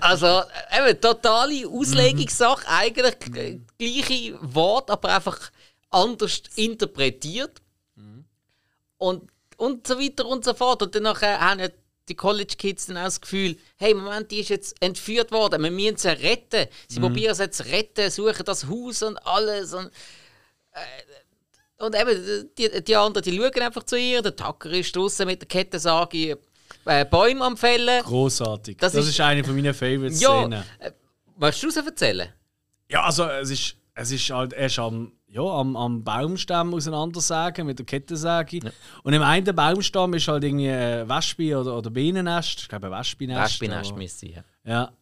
[0.00, 2.68] Also, äh, eben, totale Auslegungssache.
[2.68, 5.50] Eigentlich äh, gleiche Wort, aber einfach
[5.90, 7.62] anders interpretiert.
[9.06, 10.82] Und, und so weiter und so fort.
[10.82, 11.68] Und dann haben ja
[12.08, 15.70] die College Kids dann auch das Gefühl, hey, Moment, die ist jetzt entführt worden, wir
[15.70, 16.66] müssen sie retten.
[16.88, 19.72] Sie probieren sie jetzt zu retten, suchen das Haus und alles.
[19.74, 19.90] Und,
[21.78, 24.22] und eben, die, die anderen, die schauen einfach zu ihr.
[24.22, 26.38] Der Tucker ist draußen mit der Kettensage
[26.84, 28.02] äh, Bäume am Fällen.
[28.04, 28.76] Großartig.
[28.78, 30.44] Das Das, ist- eine von meinen favorite Ja,
[30.78, 30.92] äh,
[31.36, 32.32] willst du es erzählen?
[32.88, 37.78] Ja, also es ist, es ist halt erst am, ja, am, am Baumstamm auseinandersägen mit
[37.78, 38.72] der Kettensäge.
[39.02, 42.60] Und im einen Baumstamm ist halt irgendwie ein Wespe oder, oder Bienennest.
[42.60, 43.60] Ich glaube ein Wespennest.
[43.60, 44.44] Wespennest müsste sein.
[44.64, 44.92] Ja.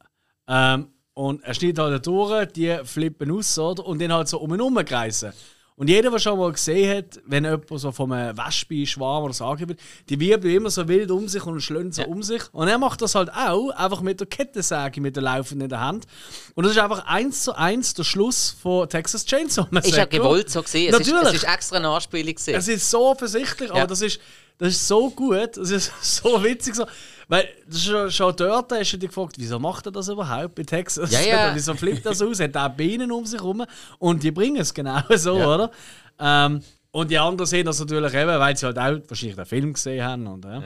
[0.49, 3.87] Ähm, und er schneidet halt durch, die flippen aus, oder?
[3.87, 5.33] Und dann halt so um ihn herum kreisen.
[5.77, 9.45] Und jeder, der schon mal gesehen hat, wenn jemand so von einem Wespe-Schwarm oder so
[9.45, 12.43] angibt, die wirbeln immer so wild um sich und schlönen so um sich.
[12.53, 15.81] Und er macht das halt auch, einfach mit der Kettensäge, mit der laufenden in der
[15.81, 16.07] Hand.
[16.55, 20.19] Und das ist einfach eins zu eins der Schluss von Texas Chainsaw Ist ja Massacre.
[20.19, 20.95] gewollt so gesehen.
[20.95, 21.35] Es ist, Natürlich.
[21.39, 22.55] es ist extra eine Anspielung gesehen.
[22.57, 23.75] Es ist so offensichtlich, Ja.
[23.75, 24.21] aber das ist,
[24.59, 26.75] das ist so gut, das ist so witzig.
[26.75, 26.87] So.
[27.29, 30.55] Weil das ist schon, schon dort hast du dich gefragt, wieso macht er das überhaupt
[30.55, 31.11] bei Texas?
[31.11, 31.51] Ja, ja.
[31.55, 32.41] wieso flippt das aus?
[32.41, 33.65] Hat er Bienen um sich herum?
[33.99, 35.55] Und die bringen es genau so, Ja.
[35.55, 35.71] oder?
[36.19, 39.73] Ähm, und die anderen sehen das natürlich eben, weil sie halt auch wahrscheinlich den Film
[39.73, 40.27] gesehen haben.
[40.27, 40.63] Und, ja.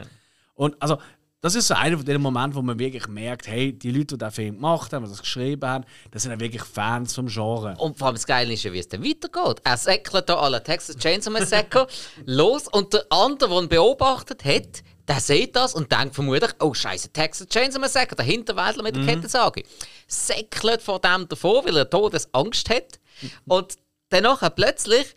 [0.56, 0.98] und also,
[1.40, 4.18] das ist so einer von den Momenten, wo man wirklich merkt, hey, die Leute, die
[4.18, 7.76] den Film gemacht haben, die das geschrieben haben, das sind ja wirklich Fans vom Genre.
[7.78, 9.60] Und vor allem das Geile ist ja, wie es dann weitergeht.
[9.62, 11.86] Er säckelt da alle Texas Chainsaw Massacre
[12.26, 16.74] los und der andere, der ihn beobachtet hat, der sieht das und denkt vermutlich, oh
[16.74, 19.62] scheiße, Texas Chainsaw Massacre, der Hinterwäldler mit der Kettensage.
[20.08, 22.98] Säckelt vor dem davor, weil er Todesangst hat.
[23.46, 23.76] Und
[24.10, 25.16] dann nachher plötzlich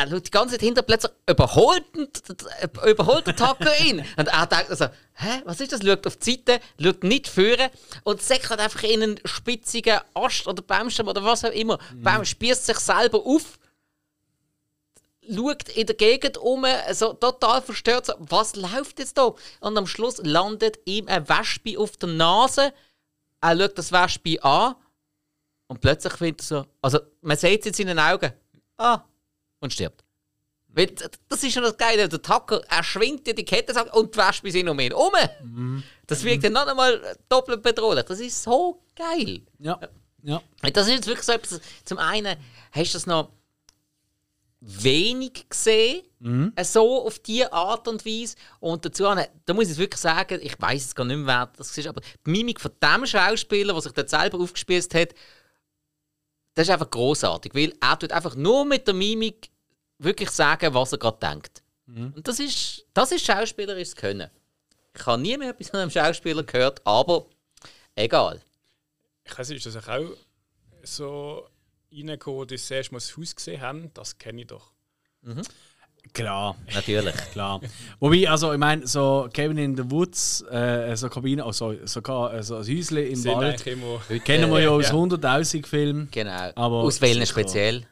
[0.00, 1.84] er schaut die ganze Zeit hinter plötzlich überholt,
[2.86, 4.04] überholt der Tucker ihn.
[4.16, 5.80] Und er denkt also, hä, was ist das?
[5.84, 7.70] Schaut auf die Seite, schaut nicht führen
[8.04, 11.78] und säckelt einfach in einen spitzigen Ast oder Baumstamm oder was auch immer.
[11.92, 13.58] Der Baum spießt sich selber auf,
[15.28, 19.34] schaut in der Gegend um, so total verstört, so, was läuft jetzt da?
[19.60, 22.72] Und am Schluss landet ihm ein Wespe auf der Nase.
[23.40, 24.74] Er schaut das Wespe an
[25.68, 28.32] und plötzlich findet er so, also man sieht es in seinen Augen,
[28.76, 29.02] ah,
[29.60, 30.04] und stirbt.
[30.72, 30.94] Weil,
[31.28, 34.50] das ist schon das Geile, der Tucker, er schwingt dir die Kette und die Wespe
[34.52, 35.10] sind um ihn um.
[36.06, 38.04] Das wirkt dann noch einmal doppelt bedrohlich.
[38.04, 39.42] Das ist so geil.
[39.58, 39.80] Ja.
[40.22, 40.40] ja.
[40.72, 42.36] Das ist jetzt wirklich so etwas, zum einen
[42.72, 43.30] hast du das noch
[44.60, 46.02] wenig gesehen,
[46.54, 48.36] äh, so auf diese Art und Weise.
[48.60, 51.76] Und dazu, da muss ich wirklich sagen, ich weiß es gar nicht mehr, wer das
[51.76, 55.14] ist, aber die Mimik von dem Schauspieler, der sich dort selber aufgespießt hat,
[56.60, 59.48] das ist einfach großartig, weil er tut einfach nur mit der Mimik
[59.98, 61.62] wirklich sagen, was er gerade denkt.
[62.14, 64.30] Und das ist, das ist schauspielerisches Können.
[64.94, 67.26] Ich habe nie mehr etwas von einem Schauspieler gehört, aber
[67.94, 68.42] egal.
[69.24, 70.10] Ich weiß nicht, ist das auch
[70.82, 71.48] so
[71.90, 73.90] reingekommen, dass sie erst mal das Haus gesehen haben?
[73.94, 74.70] Das kenne ich doch.
[76.12, 76.56] Klar.
[76.74, 77.14] Natürlich.
[77.32, 77.60] Klar.
[78.00, 82.42] Wobei, also ich meine, so Cabin in the Woods, äh, so Kabine, also sogar äh,
[82.42, 84.94] so ein Häuschen im Sind Wald, kennen wir ja aus Ja.
[84.94, 86.08] 100'000 Filmen.
[86.10, 86.50] Genau.
[86.56, 87.86] Aber Aus welchen speziell?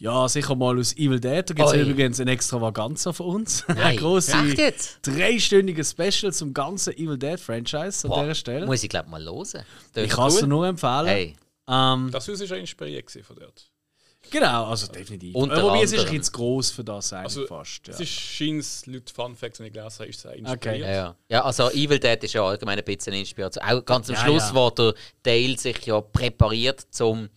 [0.00, 1.48] Ja, sicher mal aus Evil Dead.
[1.50, 3.64] Da gibt es übrigens ein Extravaganza von uns.
[3.68, 3.78] Nein.
[3.78, 4.32] Ein grosses,
[5.02, 8.66] dreistündiges Special zum ganzen Evil Dead Franchise an Boah, dieser Stelle.
[8.66, 9.64] Muss ich glaube mal hören.
[9.96, 11.06] ich kann es dir nur empfehlen.
[11.06, 11.36] Hey.
[11.68, 13.70] Ähm, Das Haus war ja inspiriert von dort.
[14.30, 15.34] Genau, also definitiv.
[15.34, 16.18] Unter Wobei es ist ein anderem.
[16.18, 17.86] bisschen zu gross für das eigentlich Also, fast.
[17.88, 17.94] Ja.
[17.94, 20.56] Es ist scheint laut Fun Facts, wenn ich gelesen habe, ist es inspiriert.
[20.56, 20.80] Okay.
[20.80, 21.14] Ja, ja.
[21.28, 23.64] ja, also Evil Dead ist ja allgemein ein bisschen eine Inspiration.
[23.64, 24.54] Auch ganz am Ja, Schluss, ja.
[24.54, 27.28] wo der Dale sich ja präpariert, um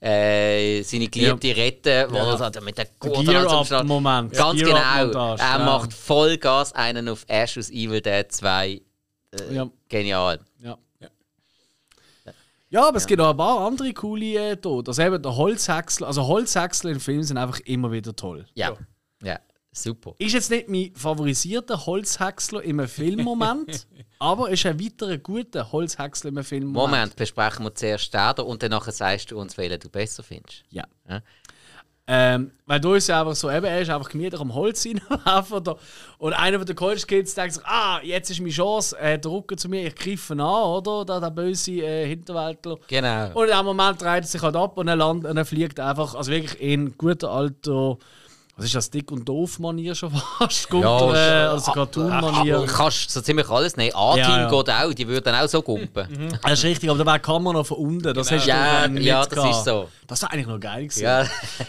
[0.00, 2.30] äh, seine Geliebte retten, wo Ja.
[2.32, 4.32] er sagt, mit der Schluss- Moment.
[4.32, 4.76] Ganz genau.
[4.76, 5.58] Er ja.
[5.58, 8.80] macht Vollgas einen auf Ash aus Evil Dead 2.
[9.50, 9.68] ja.
[9.88, 10.40] Genial.
[12.76, 12.76] Ja.
[12.76, 12.82] Ja.
[12.82, 14.90] Ja, aber es gibt auch ein paar andere coole äh, Tode.
[14.90, 18.44] Also eben der Holzhäcksel, also Holzhäcksel in Filmen sind einfach immer wieder toll.
[18.54, 18.70] Ja.
[18.70, 18.76] Ja.
[19.22, 19.40] Ja,
[19.72, 20.14] super.
[20.18, 23.86] Ist jetzt nicht mein favorisierter Holzhäcksler im Filmmoment,
[24.18, 26.90] aber ist ein weiterer guter Holzhäcksler im Filmmoment.
[26.92, 30.64] Moment, besprechen wir zuerst den da und danach sagst du uns, welchen du besser findest.
[30.68, 30.84] Ja.
[31.08, 31.22] Ja.
[32.08, 35.56] Ähm, weil da ist ja einfach so, eben, er ist einfach gemütlich am Holz hinwerfen.
[35.56, 35.76] oder-
[36.18, 39.30] Und einer von den College Kids denkt sich, ah, jetzt ist meine Chance, äh, der
[39.30, 41.04] Rücken zu mir, ich greife ihn an, oder?
[41.04, 42.76] Der, der böse äh, Hinterwäldler.
[42.86, 43.30] Genau.
[43.34, 45.80] Und in dem Moment dreht er sich halt ab und er, landet, und er fliegt
[45.80, 47.98] einfach, also wirklich in guter alter,
[48.56, 50.68] was ist das, Dick- und Doof-Manier schon fast?
[50.70, 52.58] Kommt Ja, äh, also Cartoon-Manier.
[52.60, 53.94] Du kannst so ziemlich alles nehmen.
[53.94, 54.48] A-Team Ja, ja.
[54.50, 56.08] geht auch, die würden auch so gumpen.
[56.42, 58.14] Das ist richtig, aber da wäre Kamera noch von unten.
[58.14, 59.50] Das hast du Ja, dann nicht ja, das gehabt.
[59.56, 59.88] ist so.
[60.06, 61.02] Das war eigentlich noch geil gewesen.
[61.04, 61.26] Ja.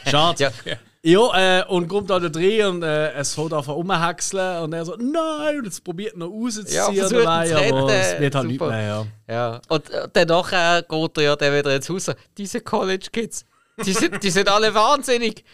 [0.10, 0.52] Schade.
[0.65, 0.76] Ja.
[1.04, 4.95] Ja, äh, und kommt da drin und äh, es fängt an rumhäckseln und er so,
[4.97, 8.82] nein, und jetzt probiert er noch rauszuziehen Ja, dabei, aber es wird halt nicht mehr,
[8.82, 9.06] ja.
[9.34, 9.62] Ja.
[9.69, 12.12] Und äh, danach äh, geht er ja dann wieder ins Haus.
[12.38, 13.45] Diese College Kids,
[13.86, 15.45] die sind, die sind alle wahnsinnig.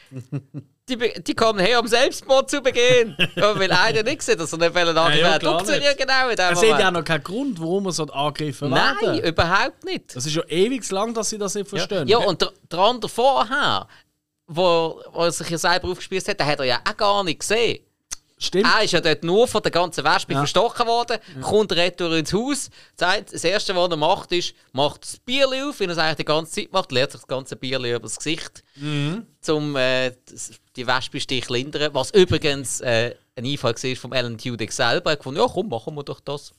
[0.89, 3.15] Die, die kommen her, um Selbstmord zu begehen.
[3.35, 5.45] Ja, weil einer nichts sieht, dass er nicht wollen angreifen.
[5.45, 6.93] Ja, ja, Ja, genau in dem Es sieht ja Moment.
[6.97, 9.23] noch keinen Grund, warum er so angegriffen Nein, werden.
[9.23, 10.13] überhaupt nicht.
[10.15, 12.07] Das ist ja ewig lang, dass sie das nicht verstehen.
[12.07, 13.87] Ja, und der, der andere vorher,
[14.47, 17.39] wo, wo er sich ja selber aufgespielt hat, den hat er ja auch gar nicht
[17.39, 17.79] gesehen.
[18.43, 18.65] Stimmt.
[18.65, 20.39] Er ist ja dort nur von der ganzen Wespe Ja.
[20.39, 22.69] verstochen worden, kommt retour ins Haus.
[22.97, 26.17] Das das Erste, was er macht, ist, macht das Bierli auf, wie er es eigentlich
[26.17, 28.63] die ganze Zeit macht, leert sich das ganze Bierli über das Gesicht,
[29.47, 30.11] um äh,
[30.75, 31.93] die Wespenstich zu lindern.
[31.93, 35.11] Was übrigens äh, ein Einfall war vom Alan Tudyk selber.
[35.13, 36.53] Er hat ja komm, machen wir doch das.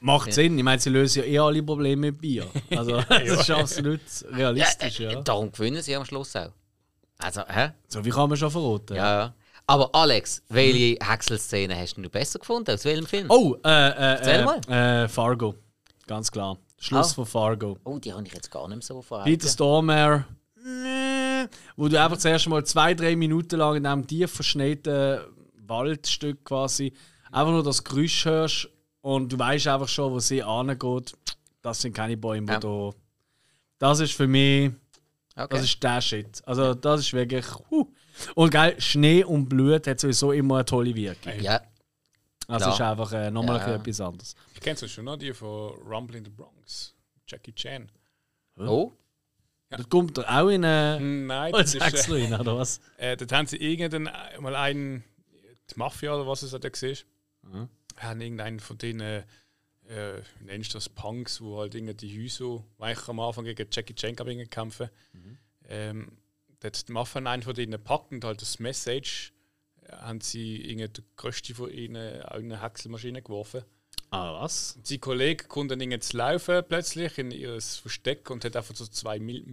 [0.00, 0.56] Macht Sinn.
[0.58, 2.46] Ich meine, sie lösen ja eh alle Probleme mit Bier.
[2.70, 4.00] Also, das ist absolut
[4.32, 5.20] realistisch, äh, ja.
[5.22, 6.52] Darum gewinnen sie am Schluss auch.
[7.18, 7.70] Also, hä?
[7.88, 8.94] So wie kann man schon verraten.
[8.96, 9.34] Ja, ja.
[9.70, 12.70] Aber Alex, welche Häckselszene hast du besser gefunden?
[12.70, 13.26] Aus welchem Film?
[13.28, 15.54] Oh, äh, äh, äh, äh, Fargo.
[16.06, 16.56] Ganz klar.
[16.78, 17.14] Schluss Ah.
[17.16, 17.76] von Fargo.
[17.84, 20.24] Oh, die habe ich jetzt gar nicht mehr so vor Peter Stormare.
[20.64, 21.46] Nee.
[21.76, 25.20] Wo du einfach zuerst mal zwei, drei Minuten lang in einem tief verschneiten
[25.66, 26.94] Waldstück quasi
[27.30, 28.68] einfach nur das Geräusch hörst
[29.02, 31.12] und du weißt einfach schon, wo sie angeht.
[31.60, 32.58] Das sind keine Bäume, Ja.
[32.58, 32.90] die da.
[33.78, 34.70] Das ist für mich.
[35.36, 35.46] Okay.
[35.50, 36.40] Das ist der Shit.
[36.46, 37.44] Also, das ist wirklich.
[37.70, 37.86] Huh.
[38.34, 41.32] Und geil, Schnee und Blut hat sowieso immer eine tolle Wirkung.
[41.40, 41.60] ja,
[42.48, 42.74] Also, Klar.
[42.74, 43.74] ist einfach äh, nochmal Ja.
[43.76, 44.34] etwas anderes.
[44.54, 46.94] Ich kennst du schon noch die von Rumble in the Bronx?
[47.26, 47.90] Jackie Chan.
[48.56, 48.92] oh,
[49.70, 52.80] Das kommt er auch in äh, Nein, als das ist, Häcksler rein, oder was?
[52.96, 55.04] äh, dort haben sie irgendeinen, äh, mal einen,
[55.70, 56.94] die Mafia oder was es da war,
[57.42, 57.68] Mhm.
[57.98, 59.24] haben irgendeinen von denen,
[59.88, 63.94] äh, nennst du das, Punks, wo halt irgendwie die Häuser, eigentlich am Anfang gegen Jackie
[63.94, 64.88] Chan glaub ich, kämpfen.
[65.12, 65.38] Mhm.
[65.68, 66.12] Ähm,
[66.62, 69.32] die Mafia einen von denen packt und halt das Message
[69.82, 73.64] äh, haben sie der größte von ihnen in eine Häckselmaschine geworfen.
[74.10, 74.76] Ah, was?
[74.76, 78.74] Und sein Kollege kommt dann irgendwie zu laufen plötzlich in ihr Versteck und hat einfach
[78.74, 79.44] so zwei Mil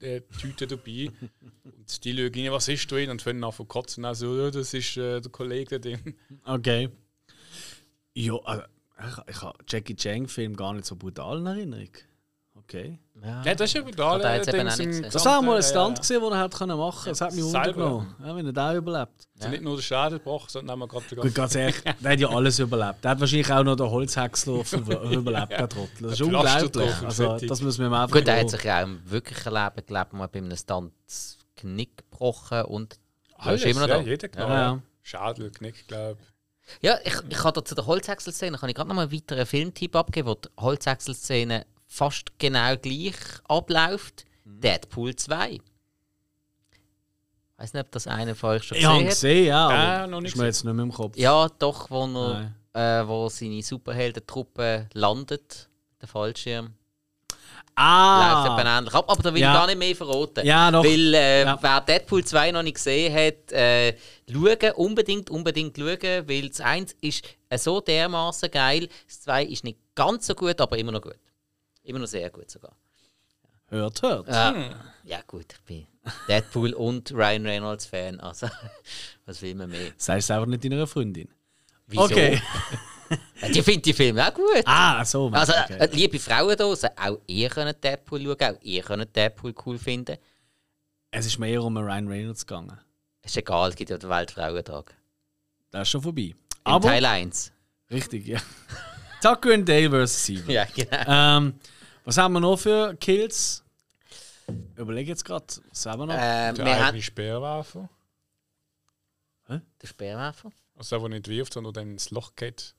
[0.00, 1.10] Milchtüten dabei.
[1.64, 4.04] und die schauen rein, was ist drin und fangen an zu kotzen.
[4.04, 6.16] Also, ja, das ist äh, der Kollege da drin.
[6.44, 6.88] Okay.
[8.14, 8.64] Ja, also,
[8.98, 11.90] ich, ich habe Jackie Chan-Film gar nicht so brutal in Erinnerung.
[12.70, 12.98] Okay.
[13.20, 13.42] ja.
[13.44, 14.18] Ja, das ist ja brutal.
[14.18, 15.10] Hat er jetzt äh, auch.
[15.10, 17.10] Das war auch mal ein gesamten, Stunt, gewesen, den er können machen konnte.
[17.10, 19.28] Das hat mich wundern ja, wenn er da überlebt.
[19.38, 22.12] Also nicht nur der Schädel gebrochen, sondern haben wir gerade den Gut, ganz ehrlich, der
[22.12, 23.02] hat ja alles überlebt.
[23.02, 25.88] Der hat wahrscheinlich auch noch den Holzhäcksler über- überlebt, der Trottel.
[26.02, 27.02] Das ist unglaublich.
[27.04, 29.86] Also, das müssen wir ihm einfach Gut, er hat sich ja auch im wirklichen Leben
[29.86, 32.98] gelebt, mal bei einem Stunt das Knick gebrochen und
[33.38, 34.02] er Alles, ist immer noch ja, da.
[34.02, 34.48] jeder genau.
[34.48, 34.82] Ja, ja.
[35.02, 36.18] Schädel, Knick, glaube
[36.82, 39.44] Ja, ich, ich kann da zu der Holzhäcksel-Szene kann ich gerade noch mal einen weiteren
[39.46, 43.16] Filmtipp abgeben, wo die Holzhäcksel-Szene fast genau gleich
[43.48, 44.24] abläuft.
[44.44, 44.60] Mhm.
[44.60, 45.50] Deadpool 2.
[45.54, 45.60] Ich
[47.58, 49.14] weiß nicht, ob das einer von euch schon Ich habe gesehen ihn hat.
[49.14, 49.68] gesehen, ja.
[49.68, 51.16] Aber noch nicht ist mir jetzt nicht mehr im Kopf.
[51.18, 52.04] Ja, doch, wo,
[52.74, 55.68] er, äh, wo seine Superheldentruppe landet,
[56.00, 56.72] der Fallschirm.
[57.74, 58.44] Ah!
[58.44, 59.52] Läuft etwa ähnlich ab, aber da will Ja.
[59.52, 60.46] ich gar nicht mehr verraten.
[60.46, 60.84] Ja, doch.
[60.84, 61.58] Weil, äh, Ja.
[61.60, 63.96] wer Deadpool 2 noch nicht gesehen hat, äh,
[64.30, 69.64] schauen, unbedingt, unbedingt schauen, weil das 1 ist äh, so dermaßen geil, das 2 ist
[69.64, 71.16] nicht ganz so gut, aber immer noch gut.
[71.90, 72.76] Immer noch sehr gut sogar.
[73.66, 74.28] Hört, hört.
[74.28, 74.54] Ja,
[75.02, 75.86] ja gut, ich bin
[76.28, 78.48] Deadpool und Ryan Reynolds Fan, also
[79.26, 79.90] was will man mehr?
[79.96, 81.28] Das heißt einfach nicht deiner Freundin.
[81.86, 82.04] Wieso?
[82.04, 82.40] Okay.
[83.42, 84.62] Ja, Die findet die Filme auch gut.
[84.66, 85.28] Ah, so.
[85.30, 85.78] Also, okay.
[85.80, 90.12] äh, liebe Frauen da auch ihr könnt Deadpool schauen, auch ihr könnt Deadpool cool finden.
[90.12, 90.18] Äh.
[91.10, 92.78] Es ist mehr um Ryan Reynolds gegangen.
[93.24, 94.94] Ist egal, es gibt ja den Weltfrauentag.
[95.72, 96.36] Das ist schon vorbei.
[96.64, 97.50] In Teil 1.
[97.90, 98.38] richtig, ja.
[99.20, 100.26] Taco and Dale vs.
[100.26, 100.48] Sieben.
[100.48, 101.04] Ja, genau.
[101.08, 101.54] Ähm,
[102.04, 103.62] was haben wir noch für Kills?
[104.76, 106.14] Überlege jetzt gerade, was haben wir noch?
[106.16, 107.88] Ähm, Der wir haben eigene Speerwerfer.
[109.48, 110.50] den Speerwerfer.
[110.76, 112.74] Also der, der nicht wirft, sondern dann ins Loch geht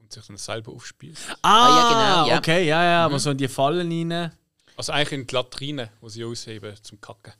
[0.00, 1.18] und sich dann selber aufspielt.
[1.42, 2.38] ah, ja, genau, ja.
[2.38, 4.32] okay, ja, ja, aber so in die Fallen rein.
[4.76, 7.32] Also eigentlich in die Latrine, die sie ausheben zum Kacken.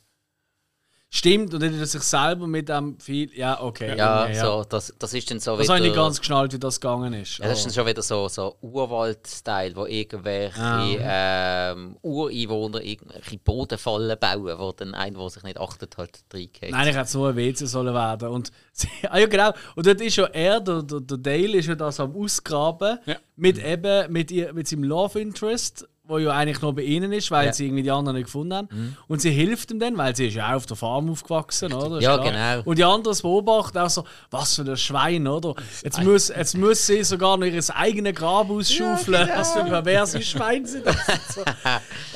[1.16, 3.30] Stimmt, und dann hat er sich selber mit dem viel.
[3.34, 3.96] Ja, okay.
[3.96, 6.52] Ja, okay, so, das, das ist dann so Das habe ich nicht wieder- ganz geschnallt,
[6.52, 7.38] wie das gegangen ist.
[7.38, 11.72] Ja, das ist dann schon wieder so, so Urwald-Style, wo irgendwelche Ah.
[11.72, 16.70] ähm, Ureinwohner irgendwelche Bodenfallen bauen, wo dann einer, der sich nicht achtet, halt reingeht.
[16.70, 18.28] Nein, ich hätte so ein WC sollen werden.
[18.28, 18.50] Und,
[19.08, 19.52] ah ja, genau.
[19.74, 23.16] Und dort ist ja er, der, der, der Dale, ist ja das am Ausgraben Ja.
[23.36, 27.30] mit, eben, mit, ihr, mit seinem Love Interest, wo ja eigentlich noch bei ihnen ist,
[27.30, 27.52] weil Ja.
[27.52, 28.96] sie irgendwie die anderen nicht gefunden haben.
[29.08, 31.98] Und sie hilft ihm dann, weil sie ist ja auch auf der Farm aufgewachsen, oder?
[31.98, 32.62] Ist Ja, genau.
[32.64, 35.54] Und die anderen beobachten auch so, was für ein Schwein, oder?
[35.82, 39.28] Jetzt muss, jetzt muss sie sogar noch ihr eigenes Grab ausschaufeln.
[39.34, 40.96] Was für ein perverse Schwein sind das?
[41.34, 41.40] so.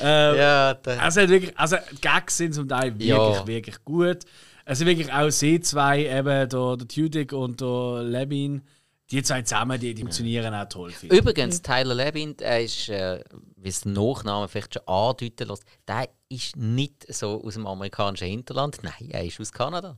[0.01, 3.45] ähm, ja, da, also, wirklich, also die Gags sind zum Teil wirklich, Ja.
[3.47, 4.19] wirklich gut.
[4.63, 8.61] Also wirklich auch sie zwei, eben der, der Tudyk und der Levin,
[9.09, 10.93] die zwei zusammen, die, die funktionieren auch toll.
[11.09, 13.21] Übrigens, Tyler Levin, der ist, äh,
[13.63, 18.27] wie es der Nachname vielleicht schon andeuten lässt, der ist nicht so aus dem amerikanischen
[18.27, 18.79] Hinterland.
[18.83, 19.97] Nein, er ist aus Kanada.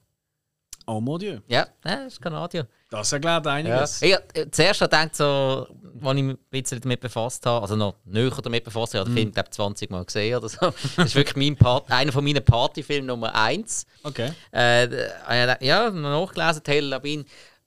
[0.86, 2.68] Oh mon Dieu, Ja, er ist Kanadier.
[2.90, 3.54] das erklärt Ja.
[3.54, 4.02] einiges.
[4.02, 5.68] Ich hab äh, zuerst habe ich gedacht, so,
[6.04, 9.10] als ich mich ein bisschen damit befasst habe, also noch näher damit befasst, ich habe
[9.10, 10.58] den Film glaube 20 Mal gesehen oder so.
[10.98, 13.86] Das ist wirklich mein Part, einer von meinen Partyfilmen Nummer 1.
[14.04, 14.34] Okay.
[14.52, 14.88] Äh,
[15.24, 17.24] habe ich gedacht, ja, noch nachgelesen, Taylor Labine.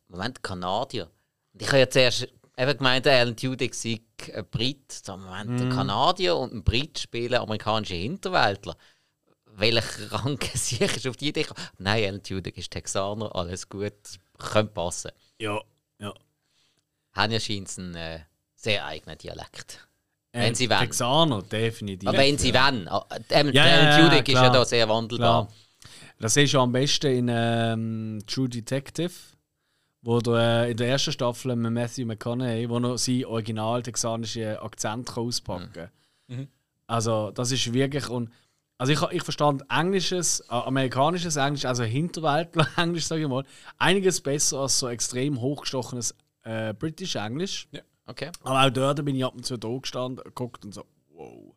[0.09, 1.09] Moment, Kanadier.
[1.59, 2.28] Ich habe ja zuerst
[2.59, 4.02] eben gemeint, Alan Tudyk sei
[4.35, 4.92] ein Brit.
[4.92, 8.76] So, Moment, ein Kanadier und ein Brit spielen amerikanische Hinterwäldler.
[9.46, 11.66] Welcher Rang sich ist auf die Idee gekommen?
[11.79, 13.92] Nein, Alan Tudyk ist Texaner, alles gut,
[14.38, 15.11] könnte passen.
[15.38, 15.61] Ja,
[15.98, 16.12] ja.
[17.12, 18.20] Haben ja scheint einen äh,
[18.55, 19.87] sehr eigenen Dialekt.
[20.33, 20.81] Äh, Wenn sie wollen.
[20.81, 22.09] Texaner, definitiv.
[22.09, 22.87] Aber wenn sie wollen.
[22.87, 25.46] Äh, Alan Ja, ja, ja, Tudyk ist ja da sehr wandelbar.
[25.46, 25.57] Klar.
[26.18, 29.12] Das ist ja am besten in ähm, True Detective,
[30.07, 30.35] wo der,
[30.66, 35.25] äh, in der ersten Staffel mit Matthew McConaughey, wo er seinen original texanischen Akzent kann
[35.25, 35.90] auspacken kann.
[36.29, 36.49] Mhm.
[36.87, 38.09] Also, das ist wirklich.
[38.09, 38.31] Und,
[38.79, 43.45] also, ich, ich verstand englisches, äh, amerikanisches Englisch, also Hinterwäldler-Englisch, sage ich mal,
[43.79, 46.14] einiges besser als so extrem hochgestochenes
[46.45, 47.69] äh, British Englisch.
[48.07, 48.31] Okay.
[48.45, 51.53] Aber auch dort bin ich ab und zu da gestanden, geguckt und so, wow.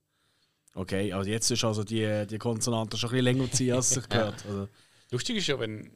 [0.74, 4.10] Okay, also jetzt ist also die, die Konsonanten schon ein bisschen länger ziehen, als ich
[4.10, 4.44] gehört.
[4.48, 4.68] Also,
[5.12, 5.92] Lustig ist ja, wenn,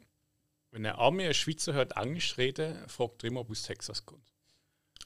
[0.74, 4.06] wenn eine Armee ein Schweizer hört Englisch reden, fragt er immer, ob er aus Texas
[4.06, 4.28] kommt.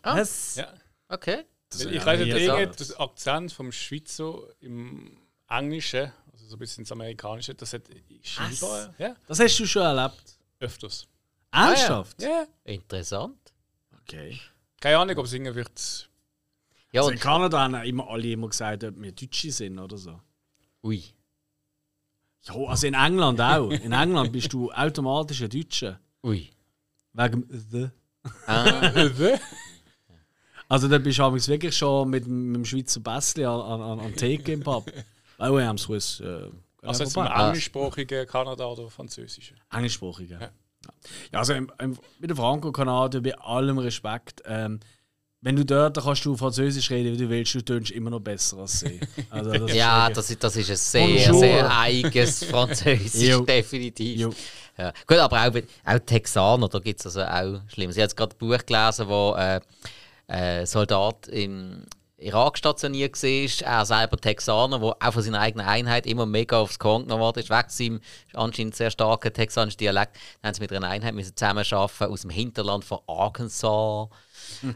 [0.01, 0.17] Ah.
[0.17, 0.55] was?
[0.55, 0.73] Ja.
[1.09, 1.43] Okay.
[1.69, 2.97] Das ich weiß nicht, ja irgendwie interessant.
[2.99, 5.17] der Akzent vom Schweizer im
[5.49, 7.83] Englischen, also so ein bisschen ins Amerikanische, das hat
[8.21, 10.39] scheinbar ja, Das hast du schon erlebt.
[10.59, 11.07] öfters.
[11.51, 12.21] Ernsthaft?
[12.21, 12.45] Ja.
[12.63, 13.53] Interessant.
[14.01, 14.39] Okay.
[14.79, 16.09] Keine Ahnung, ob es irgendwie wird.
[16.93, 20.21] Ja, Also in Kanada haben immer alle immer gesagt, ob wir Deutsche sind oder so.
[20.83, 21.03] ui.
[22.47, 23.69] Ja, also in England auch.
[23.71, 25.99] In England bist du automatisch ein Deutscher.
[26.23, 26.49] Ui.
[27.13, 27.89] Wegen the.
[28.45, 28.91] Ah,
[30.69, 34.15] Also da bist du wirklich schon mit, dem- mit dem Schweizer Bässli an, an, an,
[34.15, 34.91] Theke im Pub.
[35.39, 36.19] Oh, wir haben Swiss.
[36.19, 36.49] Äh,
[36.81, 37.23] Also jetzt im.
[37.23, 37.47] Ah.
[37.47, 39.57] englischsprachigen Kanada oder französischen.
[39.71, 40.39] Englischsprachig, ja.
[40.41, 41.39] Ja.
[41.39, 44.79] also im, im, mit der Franco-Kanadier, bei allem Respekt, ähm,
[45.41, 48.19] wenn du dort dann kannst du Französisch reden, wie du willst, du tönst immer noch
[48.19, 48.99] besser als sie.
[49.29, 51.39] Also, das ist ja, wirklich- das, ist- das ist ein sehr, Bonjour.
[51.39, 54.19] sehr eigenes Französisch, definitiv.
[54.19, 54.33] Jo.
[54.77, 54.93] Ja.
[55.07, 55.51] Gut, aber auch,
[55.85, 57.95] auch Texaner, da gibt es also auch Schlimmes.
[57.95, 59.59] Ich habe jetzt gerade ein Buch gelesen, wo äh,
[60.27, 61.83] ein Soldat im
[62.19, 66.79] Irak stationiert war, er selber Texaner, der auch von seiner eigenen Einheit immer mega aufs
[66.79, 68.01] Korn genommen worden ist, wegen seinem
[68.33, 70.15] anscheinend sehr starken texanischen Dialekt.
[70.41, 74.07] Dann haben sie mit einer Einheit müssen zusammenarbeiten aus dem Hinterland von Arkansas.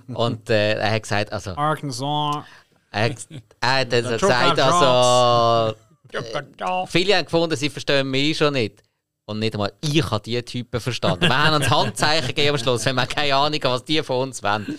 [0.13, 2.45] Und äh, er hat gesagt, also, Arkansas.
[2.91, 3.27] er, hat-
[3.59, 5.75] er hat dann so Trucker gesagt, also,
[6.91, 8.83] viele haben gefunden, sie verstehen mich schon nicht.
[9.25, 11.21] Und nicht einmal ich habe diese Typen verstanden.
[11.27, 14.27] Wir haben uns Handzeichen gegeben am Schluss, wenn wir keine Ahnung haben, was die von
[14.27, 14.77] uns wollen.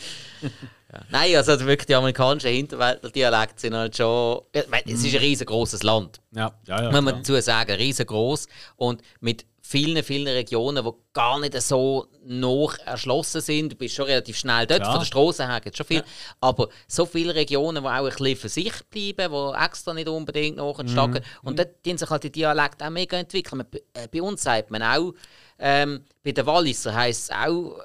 [0.92, 1.00] Ja.
[1.10, 4.42] Nein, also wirklich die amerikanischen Hinterwäldler-Dialekte sind halt schon.
[4.52, 6.90] Ich meine, es ist ein riesengroßes Land, Ja, ja, ja.
[6.90, 7.16] muss man klar.
[7.18, 13.72] dazu sagen, riesengroß und mit vielen, vielen Regionen, die gar nicht so noch erschlossen sind.
[13.72, 14.92] Du bist schon relativ schnell dort, Klar.
[14.92, 16.02] von der Straße her gibt schon viel.
[16.40, 20.56] Aber so viele Regionen, die auch ein bisschen für sich bleiben, die extra nicht unbedingt
[20.58, 21.24] nach in die Stadt gehen.
[21.42, 23.58] Und dort tun sich halt die Dialekte auch mega entwickeln.
[23.58, 25.14] Man- äh, Bei uns sagt man auch,
[25.58, 27.78] ähm, bei den Walliser heisst es auch,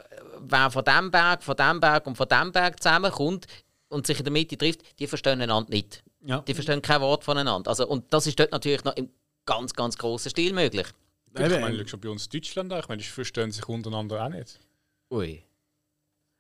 [0.52, 3.46] wer von dem Berg, von dem Berg und von dem Berg zusammenkommt
[3.90, 6.04] und sich in der Mitte trifft, die verstehen einander nicht.
[6.26, 6.40] Ja.
[6.42, 7.70] Die verstehen kein Wort voneinander.
[7.70, 9.10] Also, und das ist dort natürlich noch im
[9.46, 10.88] ganz, ganz grossen Stil möglich.
[11.34, 12.80] Ich meine, schon bei uns in Deutschland an.
[12.80, 14.60] Ich meine, die verstehen sich untereinander auch nicht.
[15.12, 15.44] Ui.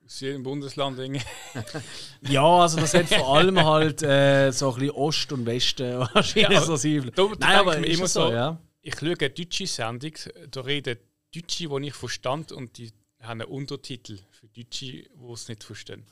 [0.06, 1.22] Aus jedem Bundesland irgendwie.
[2.22, 6.50] Ja, also das hat vor allem halt äh, so ein bisschen Ost und Westen wahrscheinlich
[6.50, 7.12] Ja, so sein.
[7.14, 8.58] da- da Nein, aber ich immer so, so, ja.
[8.82, 10.12] Ich schaue eine deutsche Sendung,
[10.50, 10.98] da reden
[11.34, 12.92] Deutsche, die ich verstand, und die
[13.22, 16.06] haben einen Untertitel für Deutsche, die es nicht verstehen.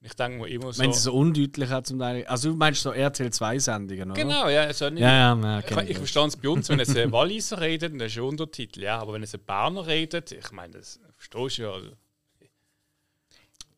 [0.00, 0.82] Ich denke mir immer so.
[0.82, 2.24] Wenn sie so undeutlich hat zum Teil.
[2.26, 4.20] Also du meinst so RTL 2 Sendungen, oder?
[4.20, 4.62] genau, ja.
[4.62, 5.98] Also nicht, Ja, ja, ich, ich ich.
[5.98, 9.00] verstehe es bei uns, wenn es ein Walliser redet, dann ist ein Untertitel, ja.
[9.00, 11.72] Aber wenn es ein Berner redet, ich meine, das verstehst du ja.
[11.72, 11.90] Also.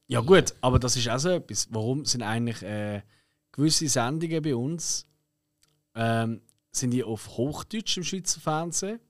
[0.09, 1.69] Ja gut, aber das ist auch so etwas.
[1.71, 3.01] Warum sind eigentlich äh,
[3.53, 5.07] gewisse Sendungen bei uns
[5.95, 6.43] ähm,
[6.73, 9.01] sind die auf Hochdeutsch im Schweizer Fernsehen?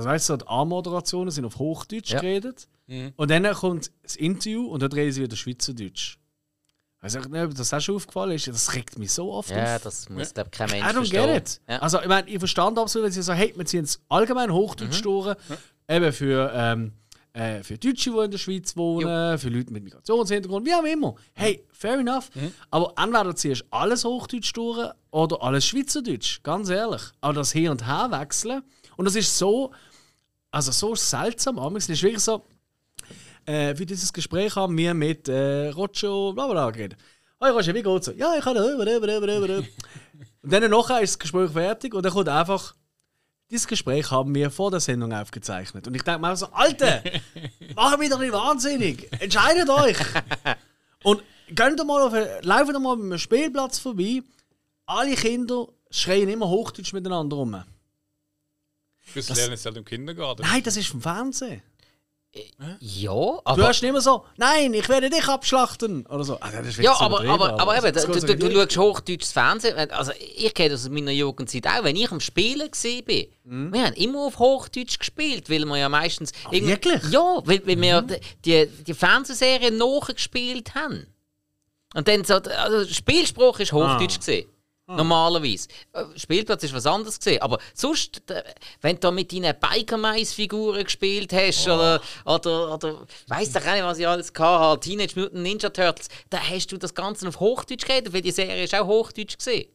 [0.00, 2.20] Also weißt du, so die A-Moderationen sind auf Hochdeutsch Ja.
[2.20, 2.68] geredet.
[2.86, 3.12] Mhm.
[3.16, 6.16] Und dann kommt das Interview und dann reden sie wieder Schweizerdeutsch.
[7.02, 8.46] Also ich weiß nicht, ob das auch schon aufgefallen ist.
[8.48, 9.82] Das regt mich so oft Ja, auf.
[9.82, 11.26] das muss, glaube kein Mensch I don't verstehen.
[11.34, 11.60] get it.
[11.68, 11.78] Ja.
[11.80, 15.00] Also, ich meine, ich verstand absolut, wenn sie sagen, hey, wir ziehen es allgemein Hochdeutsch
[15.00, 15.02] Mhm.
[15.02, 15.36] durch,
[15.88, 16.92] eben für, ähm,
[17.34, 21.14] äh, für Deutsche, die in der Schweiz wohnen, für Leute mit Migrationshintergrund, wie auch immer.
[21.34, 22.30] Hey, fair enough.
[22.34, 22.52] Mhm.
[22.70, 27.02] Aber entweder ziehst du alles Hochdeutsch durch oder alles Schweizerdeutsch, ganz ehrlich.
[27.20, 28.62] Aber das Hin- und Her wechseln,
[28.96, 29.70] und das ist so,
[30.50, 32.44] also so seltsam, es ist wirklich so,
[33.46, 36.98] äh, wie dieses Gespräch haben wir mit äh, Roger bla bla geredet.
[37.40, 38.12] Hey Roger, wie geht's?
[38.16, 38.58] Ja, ich habe
[40.42, 42.74] Und dann nachher ist das Gespräch fertig und dann kommt einfach,
[43.50, 45.86] dieses Gespräch haben wir vor der Sendung aufgezeichnet.
[45.86, 47.02] Und ich denke mir so, Alter,
[47.74, 49.08] mach mich doch nicht wahnsinnig.
[49.20, 49.96] Entscheidet euch.
[51.02, 54.22] Und geht mal auf, lauft mal mit einem Spielplatz vorbei.
[54.86, 57.64] Alle Kinder schreien immer Hochdeutsch miteinander rum.
[59.14, 60.42] Das lernen sie halt im Kindergarten.
[60.42, 61.62] Nein, das ist vom Fernsehen.
[62.78, 63.64] Ja, Du aber.
[63.64, 66.06] hörst nicht immer so, nein, ich werde dich abschlachten.
[66.06, 66.38] Oder so.
[66.40, 68.72] Ah, das ist Ja, aber, aber, aber eben, das du, du, du richtig.
[68.72, 69.76] schaust hochdeutsches Fernsehen.
[69.90, 71.82] Also, ich kenne das aus meiner Jugendzeit auch.
[71.82, 73.72] Wenn ich am Spielen war, Mhm.
[73.72, 76.30] wir haben immer auf Hochdeutsch gespielt, weil wir ja meistens.
[76.52, 77.02] irgendwie- wirklich?
[77.02, 77.10] Mhm.
[77.12, 81.08] Ja, weil, weil wir die, die, Fernsehserien nachgespielt haben.
[81.94, 84.20] Und dann so, also Spielspruch ist Hochdeutsch Ah.
[84.90, 85.08] Gesehen.
[85.08, 85.68] Normalerweise.
[85.92, 87.40] Äh, Spielplatz ist was anderes gesehen.
[87.42, 88.22] Aber sonst,
[88.80, 91.72] wenn du da mit deinen Biker-Mais-Figuren gespielt hast Oh.
[91.74, 96.08] oder, oder, oder weiss doch auch nicht, was ich alles hatte, Teenage Mutant Ninja Turtles,
[96.30, 99.68] dann hast du das Ganze auf Hochdeutsch geredet, weil die Serie ist auch Hochdeutsch gesehen.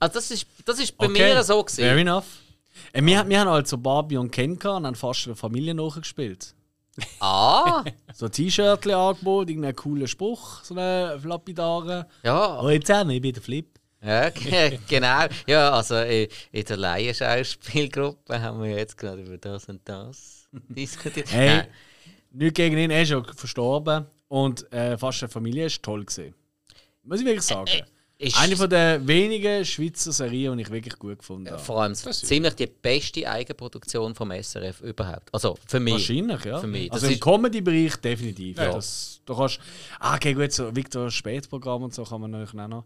[0.00, 1.98] Also das ist, das ist bei Okay, mir so Fair gesehen.
[1.98, 2.24] enough.
[2.92, 6.54] Äh, wir, wir haben also Barbie und Ken und haben fast eine Familie nachgespielt.
[7.20, 7.82] Ah,
[8.14, 12.04] So ein T-Shirt angeboten, irgendeinen coolen Spruch, so einen lapidaren.
[12.22, 12.60] ja.
[12.60, 13.66] Oh, jetzt zusammen, ich bin der Flip.
[14.04, 15.26] Ja, ge- genau.
[15.46, 21.30] Ja, also in, in der Laienschauspielgruppe haben wir jetzt gerade über das und das diskutiert.
[21.32, 21.66] Hey, Nein.
[22.32, 24.06] nicht gegen ihn, er ist schon verstorben.
[24.28, 26.04] Und äh, fast eine Familie war toll.
[26.04, 26.34] Gewesen.
[27.04, 27.70] Muss ich wirklich sagen.
[28.16, 31.58] Ist Eine von der wenigen Schweizer Serien, die ich wirklich gut gefunden habe.
[31.58, 35.30] vor allem ziemlich die beste Eigenproduktion vom SRF überhaupt.
[35.32, 35.94] Also für mich.
[35.94, 36.58] Wahrscheinlich, ja.
[36.58, 36.86] Für mich.
[36.90, 38.56] Das Also im ist- Comedy-Bereich definitiv.
[38.56, 38.72] Ja.
[38.72, 39.58] Das, du kannst,
[39.98, 42.84] ah, okay, gut, so Victor Spätprogramm und so kann man natürlich auch noch.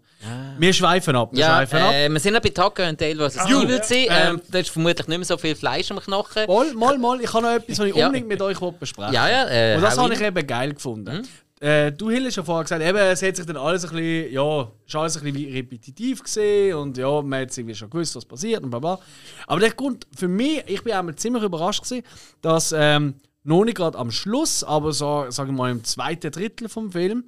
[0.59, 1.29] Wir schweifen ab.
[1.33, 1.93] Wir Ja, schweifen ab.
[1.93, 3.37] äh, wir sind noch bei Tucker und Dale vs.
[3.45, 3.66] Evil.
[3.66, 3.95] gewesen.
[4.09, 6.47] ähm, Ähm, da ist vermutlich nicht mehr so viel Fleisch am Knochen.
[6.47, 8.07] Mal, mal, mal, ich habe noch etwas, was ich Ja.
[8.07, 11.29] unbedingt mit euch besprechen Ja, ja, äh, Und das habe ich eben geil gefunden.
[11.61, 14.33] Äh, du, Hill, hast ja vorher gesagt, eben, es hat sich dann alles ein bisschen,
[14.33, 18.25] ja, ist alles ein bisschen repetitiv gesehen und ja, man hat irgendwie schon gewusst, was
[18.25, 18.99] passiert und bla bla.
[19.47, 22.05] Aber der Grund für mich, ich bin einmal ziemlich überrascht gewesen,
[22.43, 26.69] dass ähm, noch nicht gerade am Schluss, aber so, sagen wir mal im zweiten Drittel
[26.69, 27.25] vom Film,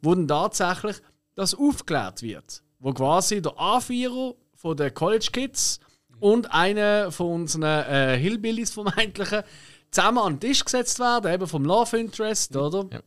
[0.00, 0.96] wo dann tatsächlich
[1.34, 2.62] das aufgeklärt wird.
[2.78, 5.80] Wo quasi der Anführer von den College Kids
[6.20, 9.42] und einer von unseren äh, Hillbillies vermeintlichen
[9.90, 13.02] zusammen an den Tisch gesetzt werden, eben vom Love Interest, oder?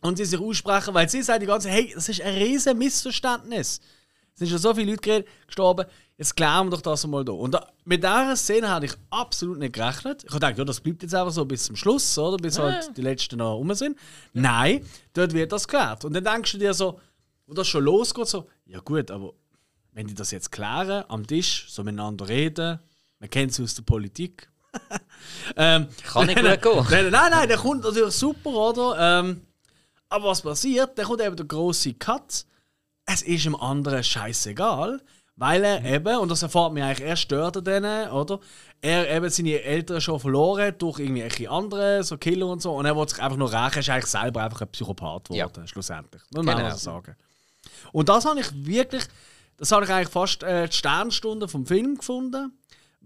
[0.00, 2.78] Und sie sich aussprechen, weil sie sagen die ganze Zeit, hey, das ist ein riesen
[2.78, 3.80] Missverständnis.
[4.34, 5.86] Es sind schon so viele Leute gestorben,
[6.18, 7.32] jetzt klären wir doch das mal da.
[7.32, 10.24] Und da, mit dieser Szene hatte ich absolut nicht gerechnet.
[10.24, 12.36] Ich habe gedacht, ja, das bleibt jetzt einfach so bis zum Schluss, oder?
[12.36, 13.98] Bis halt die letzten noch rum sind.
[14.32, 14.84] Nein,
[15.14, 16.04] dort wird das geklärt.
[16.04, 17.00] Und dann denkst du dir so,
[17.46, 19.32] wo das schon losgeht, so, ja gut, aber
[19.92, 22.78] wenn die das jetzt klären, am Tisch, so miteinander reden,
[23.18, 24.50] man kennt es aus der Politik.
[25.56, 26.88] ähm, Kann nicht gut gehen.
[26.90, 29.20] Nein, nein, nein, der kommt natürlich super, oder?
[29.20, 29.45] Ähm,
[30.08, 30.98] aber was passiert?
[30.98, 32.44] Dann kommt eben der große Cut.
[33.06, 35.00] Es ist dem anderen scheißegal,
[35.36, 38.40] weil er eben, und das erfahrt man eigentlich erst dort denen, oder?
[38.80, 42.96] Er eben seine Eltern schon verloren durch irgendwelche andere, so Killer und so, und er
[42.96, 45.66] wollte sich einfach nur rächen, er ist eigentlich selber einfach ein Psychopath geworden, Ja.
[45.66, 46.22] schlussendlich.
[46.34, 46.66] Man Genau.
[46.66, 47.16] auch so sagen.
[47.92, 49.04] Und das habe ich wirklich,
[49.56, 52.52] das habe ich eigentlich fast äh, die Sternstunde vom Film gefunden.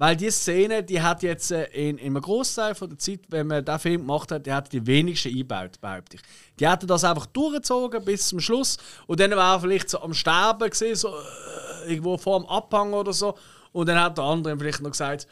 [0.01, 3.47] Weil die Szene, die hat jetzt äh, in, in einem Großteil von der Zeit, wenn
[3.47, 6.23] man den Film gemacht hat, die hat die wenigsten eingebaut, behaupte ich.
[6.59, 10.15] Die hätten das einfach durchgezogen bis zum Schluss und dann war er vielleicht so am
[10.15, 13.37] Sterben gesehen, so äh, irgendwo vor dem Abhang oder so.
[13.73, 15.27] Und dann hat der andere vielleicht noch gesagt,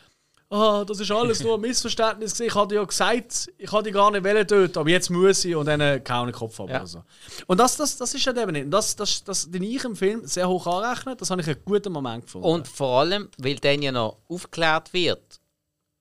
[0.50, 2.48] ah, das ist alles nur ein Missverständnis gewesen.
[2.48, 5.66] Ich hatte ja gesagt, ich hatte gar nicht wollen töten, aber jetzt muss ich und
[5.66, 6.68] dann äh, kaum den Kopf ab.
[6.70, 6.76] Ja.
[6.76, 7.04] Oder so.
[7.46, 8.64] Und das, das, das ist ja eben nicht.
[8.64, 11.64] Und Das, das, das, den ich im Film sehr hoch anrechne, das habe ich einen
[11.64, 12.46] guten Moment gefunden.
[12.46, 15.40] Und vor allem, weil dann ja noch aufgeklärt wird,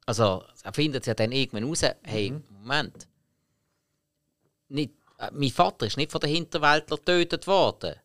[0.05, 3.07] also er findet ja dann irgendwann raus, hey, Moment,
[4.69, 7.95] nicht, äh, mein Vater ist nicht von den Hinterwäldlern getötet worden.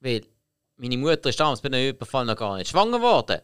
[0.00, 0.22] Weil
[0.76, 3.40] meine Mutter ist damals bei einem Überfall noch gar nicht schwanger geworden.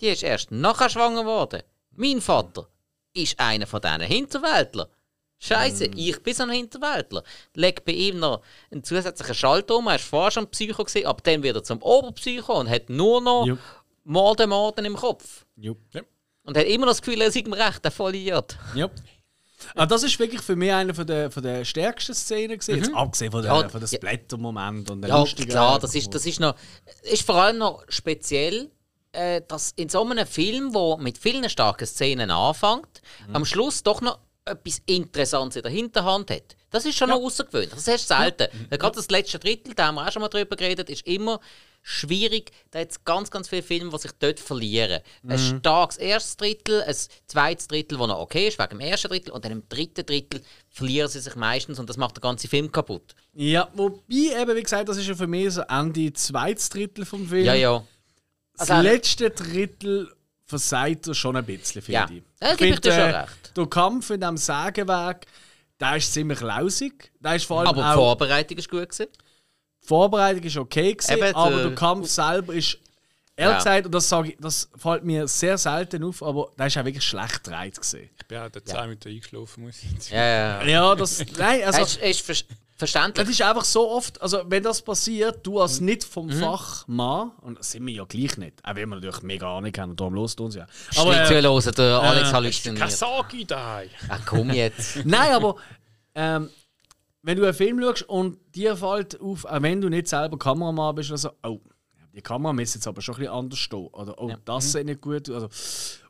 [0.00, 1.62] Die ist erst nachher schwanger geworden.
[1.92, 2.68] Mein Vater
[3.12, 4.88] ist einer von diesen Hinterwäldlern.
[5.38, 7.22] Scheiße, ich bin so ein Hinterwäldler.
[7.54, 8.40] Leg bei ihm noch
[8.70, 9.86] einen zusätzlichen Schalter um.
[9.86, 13.46] Er war vorher schon Psycho, gewesen, aber dann wieder zum Oberpsycho und hat nur noch
[13.46, 13.58] Jupp.
[14.04, 15.44] Morden, Morden im Kopf.
[15.56, 15.78] Jupp.
[16.44, 18.56] Und hat immer noch das Gefühl, er sei im Recht, der Vollidiot.
[18.74, 18.90] Ja.
[19.74, 22.94] Ah, das ist wirklich für mich eine von der, von der stärksten Szenen gewesen, jetzt
[22.94, 23.96] abgesehen von, der, Ja, von dem ja.
[23.96, 26.54] Splatter-Moment und der Ja, lustigen- klar, das ist, das ist noch.
[27.02, 28.70] Ist vor allem noch speziell,
[29.14, 33.02] äh, dass in so einem Film, der mit vielen starken Szenen anfängt,
[33.32, 36.56] am Schluss doch noch etwas Interessantes in der Hinterhand hat.
[36.70, 37.70] Das ist schon noch außergewöhnlich.
[37.70, 38.48] Das du selten.
[38.68, 41.40] Weil Gerade das letzte Drittel, da haben wir auch schon mal drüber geredet, ist immer
[41.82, 42.50] schwierig.
[42.70, 45.00] Da hat es ganz, ganz viele Filme, die sich dort verlieren.
[45.26, 46.96] Ein starkes erstes Drittel, ein
[47.26, 50.42] zweites Drittel, das noch okay ist, wegen dem ersten Drittel, und dann im dritten Drittel
[50.68, 53.14] verlieren sie sich meistens und das macht den ganzen Film kaputt.
[53.34, 57.28] Ja, wobei eben, wie gesagt, das ist ja für mich so Ende zweites Drittel vom
[57.28, 57.44] Film.
[57.44, 57.84] Ja, ja.
[58.56, 60.12] Das Also- letzte Drittel
[60.46, 62.08] versagt er schon ein bisschen, finde Ja.
[62.10, 62.22] ich.
[62.40, 63.56] Ja, gebe ich dir schon äh, recht.
[63.56, 65.26] Der Kampf in diesem Sägenweg,
[65.80, 67.10] der ist ziemlich lausig.
[67.20, 69.06] Der ist vor allem Aber die auch, Vorbereitung ist gut gewesen.
[69.82, 72.78] die Vorbereitung ist okay gewesen, Eben, aber der- der Kampf selber ist,
[73.36, 73.58] ehrlich Ja.
[73.58, 76.84] gesagt, und das, sage ich, das fällt mir sehr selten auf, aber der ist auch
[76.84, 78.10] wirklich schlecht gedreht gewesen.
[78.18, 80.14] Ich bin auch der 10 Minuten eingeschlafen, muss ich sagen.
[80.14, 80.64] Ja, ja.
[80.66, 81.80] Ja, das, nein, also...
[81.82, 82.46] es ist, ist
[82.76, 83.26] verständlich.
[83.26, 86.40] Das ist einfach so oft, also wenn das passiert, du als nicht vom Mhm.
[86.40, 89.90] Fachmann, und das sind wir ja gleich nicht, auch wenn wir natürlich mega Ahnung haben
[89.90, 90.66] und darum los uns ja.
[90.96, 92.90] Aber, nicht äh, zuhören, der Alex Kein halluziniert.
[92.90, 93.88] Sagi daheim.
[94.08, 94.96] Ach komm jetzt.
[95.04, 95.56] nein, aber
[96.14, 96.50] ähm,
[97.22, 100.94] wenn du einen Film schaust und dir fällt auf, auch wenn du nicht selber Kameramann
[100.94, 101.60] bist, oder so, oh,
[102.14, 103.86] die Kamera müsste jetzt aber schon ein bisschen anders stehen.
[103.88, 105.34] Oder, oh, das sieht nicht gut aus.
[105.34, 105.48] Also,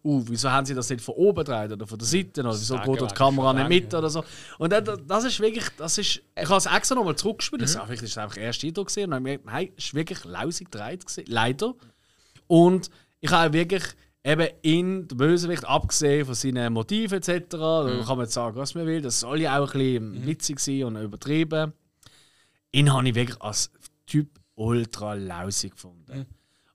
[0.05, 2.41] uh, wieso haben sie das nicht von oben gedreht oder von der Seite?
[2.41, 4.23] Oder wieso geht die Kamera nicht mit oder so?
[4.59, 7.63] Und dann, das ist wirklich, das ist, ich habe es extra nochmal zurückgespielt.
[7.63, 7.67] Mhm.
[7.67, 9.85] Vielleicht ist es einfach der erste Eindruck gesehen und dann habe ich gemerkt, nein, es
[9.87, 11.75] ist wirklich lausig gedreht gewesen, leider.
[12.47, 12.91] Und
[13.21, 13.85] ich habe wirklich
[14.25, 18.75] eben in der Bösewicht, abgesehen von seinen Motiven etc., da kann man jetzt sagen, was
[18.75, 21.73] man will, das soll ja auch ein bisschen witzig sein und übertrieben.
[22.73, 23.71] Ihn habe ich wirklich als
[24.07, 26.27] Typ ultra lausig gefunden.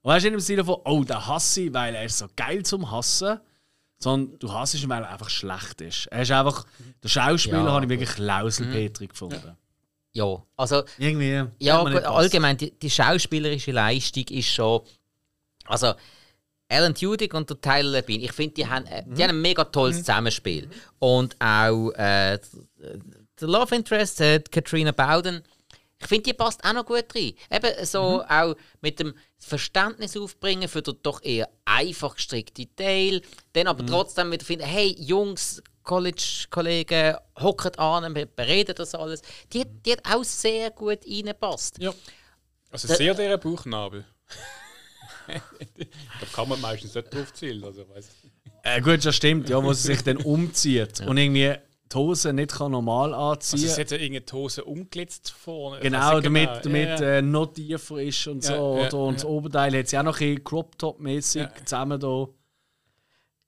[0.02, 2.26] Und weißt du, nicht im Sinne von, oh, der hasse ich, weil er ist so
[2.36, 3.38] geil zum Hassen,
[3.98, 6.06] sondern du hasst ihn, weil er einfach schlecht ist.
[6.06, 6.66] Er ist einfach,
[7.02, 9.56] der Schauspieler Ja, habe ich wirklich Lauselpetri gefunden.
[10.12, 11.44] Ja, also Irgendwie.
[11.58, 14.80] ja, allgemein, die, die schauspielerische Leistung ist schon.
[15.66, 15.94] Also,
[16.68, 19.64] Alan Tudyk und der Tyler Labine, ich finde, die, haben, äh, die haben ein mega
[19.64, 20.68] tolles Zusammenspiel.
[20.98, 22.38] Und auch äh,
[23.40, 25.42] der Love Interest, äh, Katrina Bowden,
[26.00, 27.34] ich finde, die passt auch noch gut rein.
[27.50, 33.20] Eben so auch mit dem Verständnis aufbringen für den doch eher einfach gestrickte Teil.
[33.52, 39.22] Dann aber trotzdem wieder finden, hey, Jungs, College-Kollegen, hocken an, wir bereden das alles.
[39.52, 41.78] Die, die hat auch sehr gut reingepasst.
[41.78, 41.92] Ja.
[42.70, 44.04] Also Da- sehr der Bauchnabel.
[45.26, 47.62] da kann man meistens nicht drauf zielen.
[47.64, 47.84] Also.
[48.62, 51.54] Äh, gut, das stimmt, ja, wo sie sich dann umzieht und irgendwie
[51.92, 55.76] die Hose nicht kann normal anziehen Also, sie hat ja irgendeine die Hose umgelitzt vorne.
[55.78, 56.60] Ich Genau, damit, genau.
[56.62, 57.18] damit Ja, ja.
[57.18, 58.52] Äh, noch tiefer ist und so.
[58.52, 59.28] Ja, ja, oder, und das ja.
[59.28, 61.50] Oberteil hat sie auch noch ein bisschen Crop-Top-mäßig Ja.
[61.64, 62.26] zusammen da.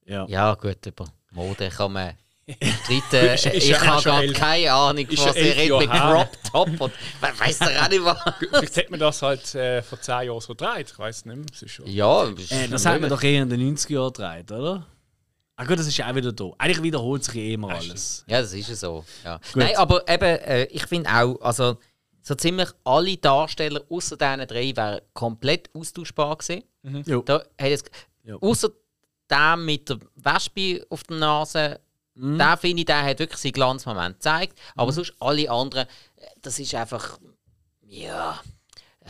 [0.05, 0.27] Ja.
[0.29, 2.15] Ja, gut, über Mode kann man
[2.49, 3.35] streiten.
[3.35, 6.31] Ist- ist ich habe schon gar elf- keine Ahnung, was elf redet mit Jahre her.
[6.51, 8.19] Crop Top und we- weiss doch auch nicht was.
[8.51, 10.91] Vielleicht hat man das halt äh, vor 10 Jahren so gedreht.
[10.93, 11.69] Ich weiß nicht mehr.
[11.69, 14.87] Schon Ja, Äh, das hat man doch eher in den 90er Jahren gedreht, oder?
[15.57, 16.51] Ah gut, das ist ja auch wieder da.
[16.59, 18.25] Eigentlich wiederholt sich eh immer alles.
[18.27, 19.05] Ja, das ist ja so.
[19.25, 19.39] Ja.
[19.55, 21.79] Nein, aber eben, äh, ich finde auch, also
[22.23, 26.65] so ziemlich alle Darsteller außer diesen drei wären komplett austauschbar gewesen.
[27.07, 27.23] Jo.
[27.23, 27.85] Da hat es,
[28.25, 28.37] Ja.
[28.37, 28.71] Außer
[29.29, 31.81] der mit der Wespe auf der Nase,
[32.15, 32.39] Mhm.
[32.39, 34.59] der finde ich, der hat wirklich seinen Glanzmoment gezeigt.
[34.77, 35.87] Aber sonst alle anderen,
[36.17, 37.19] äh, das ist einfach,
[37.83, 38.41] ja,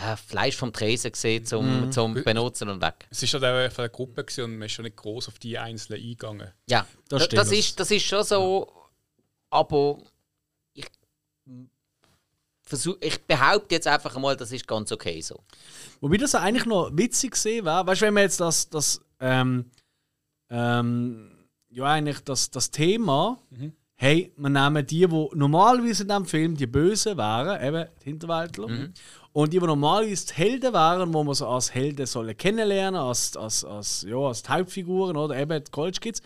[0.02, 1.92] äh, Fleisch vom Tresen gesehen zum, Mhm.
[1.92, 3.06] zum Benutzen und weg.
[3.10, 5.38] Es ist halt auch von der Gruppe gewesen und man ist schon nicht groß auf
[5.38, 6.50] die Einzelnen eingegangen.
[6.68, 7.40] Ja, Das das, stimmt.
[7.40, 8.72] das, ist, das ist schon so,
[9.50, 9.98] aber
[10.74, 10.86] ich,
[12.62, 15.42] versuch, ich behaupte jetzt einfach mal, das ist ganz okay so.
[16.00, 19.70] Wobei das eigentlich noch witzig gesehen wäre, weißt du, wenn man jetzt das, das ähm,
[20.50, 21.30] ähm,
[21.70, 23.38] ja eigentlich das, das Thema
[23.94, 28.88] hey, wir nehmen die, die normalerweise in diesem Film die Bösen wären, eben die Hinterwäldler,
[29.32, 33.36] und die, die normalerweise die Helden wären, wo man so als Helden sollen kennenlernen, als,
[33.36, 36.20] als, als, ja, als die Hauptfiguren oder eben die College Kids.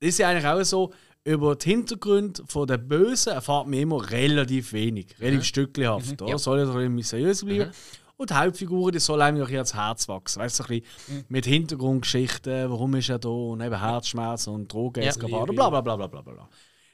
[0.00, 0.92] Das ist ja eigentlich auch so,
[1.24, 6.22] über die Hintergründe der Bösen erfahrt man immer relativ wenig, relativ stückchenhaft.
[6.22, 6.38] Oder?
[6.38, 7.70] Soll ja doch ein bisschen mysteriös bleiben.
[8.16, 10.40] Und die Hauptfigur, die soll einem auch ans Herz wachsen.
[10.40, 14.72] Weißt du, so ein bisschen mit Hintergrundgeschichten, warum ist er da und eben Herzschmerzen und
[14.72, 16.48] Drogeneskapaden, bla bla bla bla bla bla.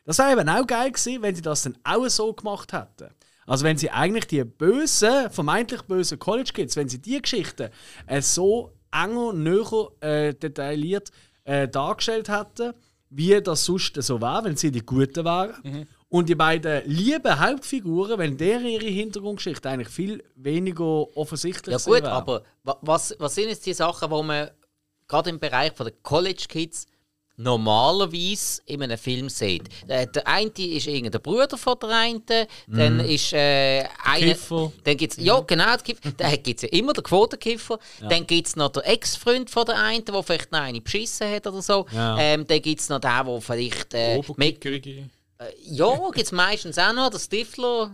[0.04, 3.12] Das wäre eben auch geil gewesen, wenn sie das dann auch so gemacht hätten.
[3.46, 7.70] Also wenn sie eigentlich die bösen, vermeintlich bösen College Kids, wenn sie die Geschichten
[8.06, 11.10] äh, so enger, näher, äh, detailliert
[11.44, 12.72] äh, dargestellt hätten,
[13.08, 15.86] wie das sonst so wäre, wenn sie die Guten wären.
[16.08, 22.02] Und die beiden lieben Hauptfiguren, wenn deren ihre Hintergrundgeschichte eigentlich viel weniger offensichtlich Ja gewesen
[22.02, 24.50] gut, aber wa- was, was sind jetzt die Sachen, wo man
[25.08, 26.86] gerade im Bereich von der College Kids
[27.36, 29.64] normalerweise in einem Film sieht?
[29.88, 32.22] Der, der eine ist irgendein Bruder von der einen,
[32.66, 34.26] dann ist äh, einer...
[34.26, 34.72] Kiffer.
[34.84, 36.12] Dann gibt's, ja, genau, der Kiffer.
[36.16, 37.78] Dann gibt es ja immer den Quotenkiffer.
[38.08, 41.46] Dann gibt es noch den Ex-Freund von der einen, der vielleicht noch eine beschissen hat
[41.46, 41.86] oder so.
[41.92, 42.18] Ja.
[42.18, 43.94] Ähm, dann gibt es noch den, der vielleicht...
[43.94, 44.22] Äh,
[45.64, 47.90] ja, gibt es meistens auch noch, der Stifler.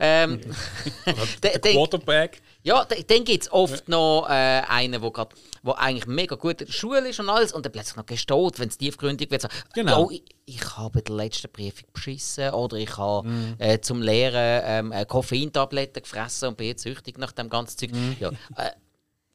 [0.00, 0.40] Ähm,
[1.40, 2.42] dann- Quarterback.
[2.62, 6.72] Ja, dann gibt es oft noch äh, einen, grad, wo eigentlich mega gut in der
[6.72, 9.42] Schule ist und alles und dann plötzlich noch gestaut, wenn es tiefgründig wird.
[9.42, 10.04] So, Genau.
[10.04, 13.28] «Oh, ich, ich habe den letzten Prüfung beschissen oder ich habe
[13.58, 17.90] äh, zum Lehren ähm, äh, Koffeintabletten gefressen und bin jetzt süchtig nach dem ganzen Zeug.
[18.18, 18.70] Ja, äh,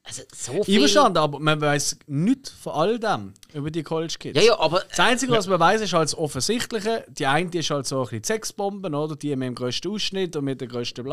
[0.06, 0.76] also so viel...
[0.76, 4.38] Einverstanden, aber man weiß nichts von all dem über die College Kids.
[4.38, 7.06] Ja, ja, aber Das Einzige, was man weiß, ist halt das Offensichtliche.
[7.08, 9.16] Die eine ist halt so ein bisschen die Sexbomben, oder?
[9.16, 11.06] Die mit dem grössten Ausschnitt und mit den grössten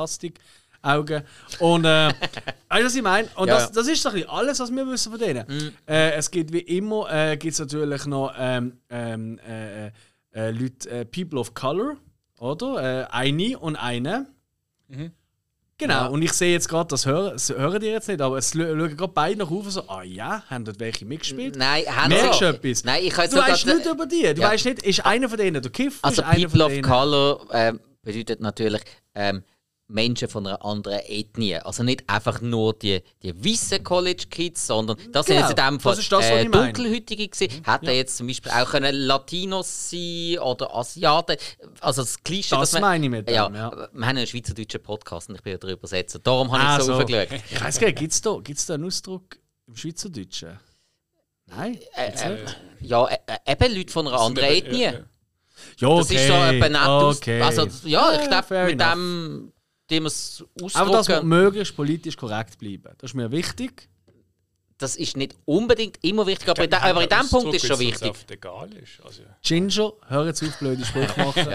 [0.82, 1.22] Plastikaugen.
[1.58, 1.88] Und, äh,
[2.68, 3.28] weißt du, was ich meine?
[3.36, 3.68] Und Ja, das, ja.
[3.70, 3.74] Mhm.
[3.74, 5.72] das ist so ein bisschen alles, was wir wissen von denen.
[5.86, 9.90] Äh, es gibt wie immer äh, gibt's natürlich noch ähm, ähm, äh, äh,
[10.32, 11.96] äh, Leute, äh, People of Color,
[12.38, 13.12] oder?
[13.12, 14.26] Eine und eine.
[15.78, 18.52] Genau, und ich sehe jetzt gerade, das hören, das hören die jetzt nicht, aber es
[18.52, 21.56] schauen gerade beide noch auf und so, ah ja, haben dort welche mitgespielt?
[21.56, 22.84] Nein, haben Merkst du etwas?
[22.84, 24.34] Nein, ich du weißt nicht über die.
[24.34, 24.50] Du Ja.
[24.50, 26.04] weißt nicht, ist einer von denen der Kiffer?
[26.04, 28.82] Also People of Color ähm, bedeutet natürlich
[29.14, 29.42] ähm,
[29.90, 31.56] Menschen von einer anderen Ethnie.
[31.56, 35.66] Also nicht einfach nur die, die weißen College Kids, sondern das Genau, sind jetzt in
[35.66, 36.44] dem Fall das ist das, was äh.
[36.46, 37.62] Dunkelhäutige gewesen.
[37.64, 41.36] Hätten jetzt zum Beispiel auch können Latinos sein oder Asiaten.
[41.80, 43.70] Also das Klischee, Das dass man, meine ich mit dem, ja, ja.
[43.92, 46.18] Wir haben einen schweizerdeutschen Podcast und ich bin ja der Übersetzer.
[46.18, 47.00] Darum habe Ah, ich so so.
[47.00, 47.28] aufgeschaut.
[47.50, 50.58] Ich weiß gar nicht, gibt es da, gibt's da einen Ausdruck im Schweizerdeutschen?
[51.46, 51.78] Nein?
[51.96, 52.38] Äh, äh,
[52.80, 54.82] ja, äh, äh, eben Leute von einer anderen Ethnie.
[54.82, 54.98] ja, ja.
[55.78, 57.16] Ja, Das ist so ein benannt aus.
[57.18, 57.42] okay.
[57.42, 58.92] Also, ja, ich Ja, glaube, fair mit enough.
[58.94, 59.52] dem,
[59.90, 62.94] dem es Aber dass wir ausdrücken, möglichst politisch korrekt bleiben.
[62.98, 63.88] Das ist mir wichtig.
[64.78, 67.28] das ist nicht unbedingt immer wichtig, aber, in, de, Wir haben aber in einen dem
[67.30, 68.30] Punkt ist schon wenn's uns wichtig.
[68.30, 69.04] egal ist.
[69.04, 71.46] Also, Ginger, hör jetzt auf, blöde Sprüche machen.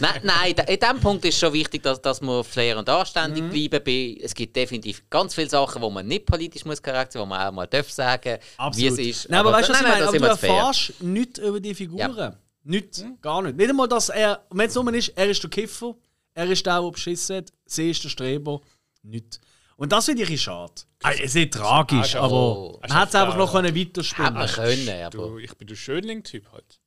[0.00, 3.68] nein, nein, in dem Punkt ist schon wichtig, dass, dass wir fair und anständig Mhm.
[3.68, 4.16] bleiben.
[4.22, 7.46] Es gibt definitiv ganz viele Sachen, wo man nicht politisch muss korrekt sein, wo man
[7.46, 8.38] auch mal darf sagen,
[8.74, 9.28] wie es ist.
[9.28, 10.04] Nein, aber, weißt du, was ich nein, meine?
[10.04, 12.16] da Aber sind du erfährst nichts über die Figuren.
[12.16, 12.36] Ja.
[12.64, 13.56] Nichts, gar nicht.
[13.58, 15.94] Nicht einmal, dass er, wenn es nur ist, er ist der Kiffer,
[16.40, 18.60] er ist der, der beschissen hat, sie ist der Streber.
[19.02, 19.40] Nichts.
[19.76, 20.72] Und das finde ich schade.
[21.02, 22.78] Ah, Es ist nicht tragisch, Ah, aber oh.
[22.82, 23.60] man hätte es einfach noch Ja.
[23.62, 24.48] können weiterspielen können.
[24.86, 25.10] können, aber...
[25.16, 26.80] du, ich bin der Schönling-Typ halt.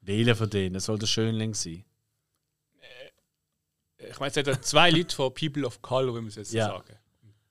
[0.00, 1.84] Wählen von denen soll der Schönling sein.
[3.98, 6.52] Ich meine, es hat ja zwei Leute von People of Color, wie man es jetzt
[6.52, 6.68] Ja.
[6.68, 6.96] sagen.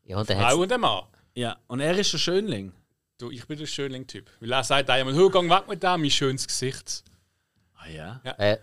[0.04, 1.04] Ja, und Frau hat's, und ein Mann.
[1.36, 2.74] Ja, und er ist der Schönling.
[3.20, 4.30] Du, ich bin der Schönling-Typ.
[4.40, 7.04] Weil er sagt einmal, hey, gang weg mit dem, mein schönes Gesicht.
[7.76, 8.22] Ah ja?
[8.38, 8.58] äh,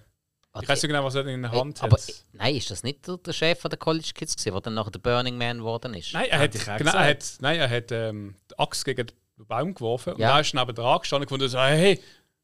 [0.63, 2.25] Ich weiß nicht genau, was er in der Hand aber, hat.
[2.33, 4.91] nein, ist das nicht der, der Chef von der College Kids gewesen, der dann nachher
[4.91, 6.13] der Burning Man geworden ist?
[6.13, 7.43] Nein, er hat, ich genau, er hat, gesagt.
[7.43, 10.35] nein, er hat ähm, die Axt gegen den Baum geworfen und Ja.
[10.37, 12.01] er ist neben dran gestanden und gefunden, so, hey,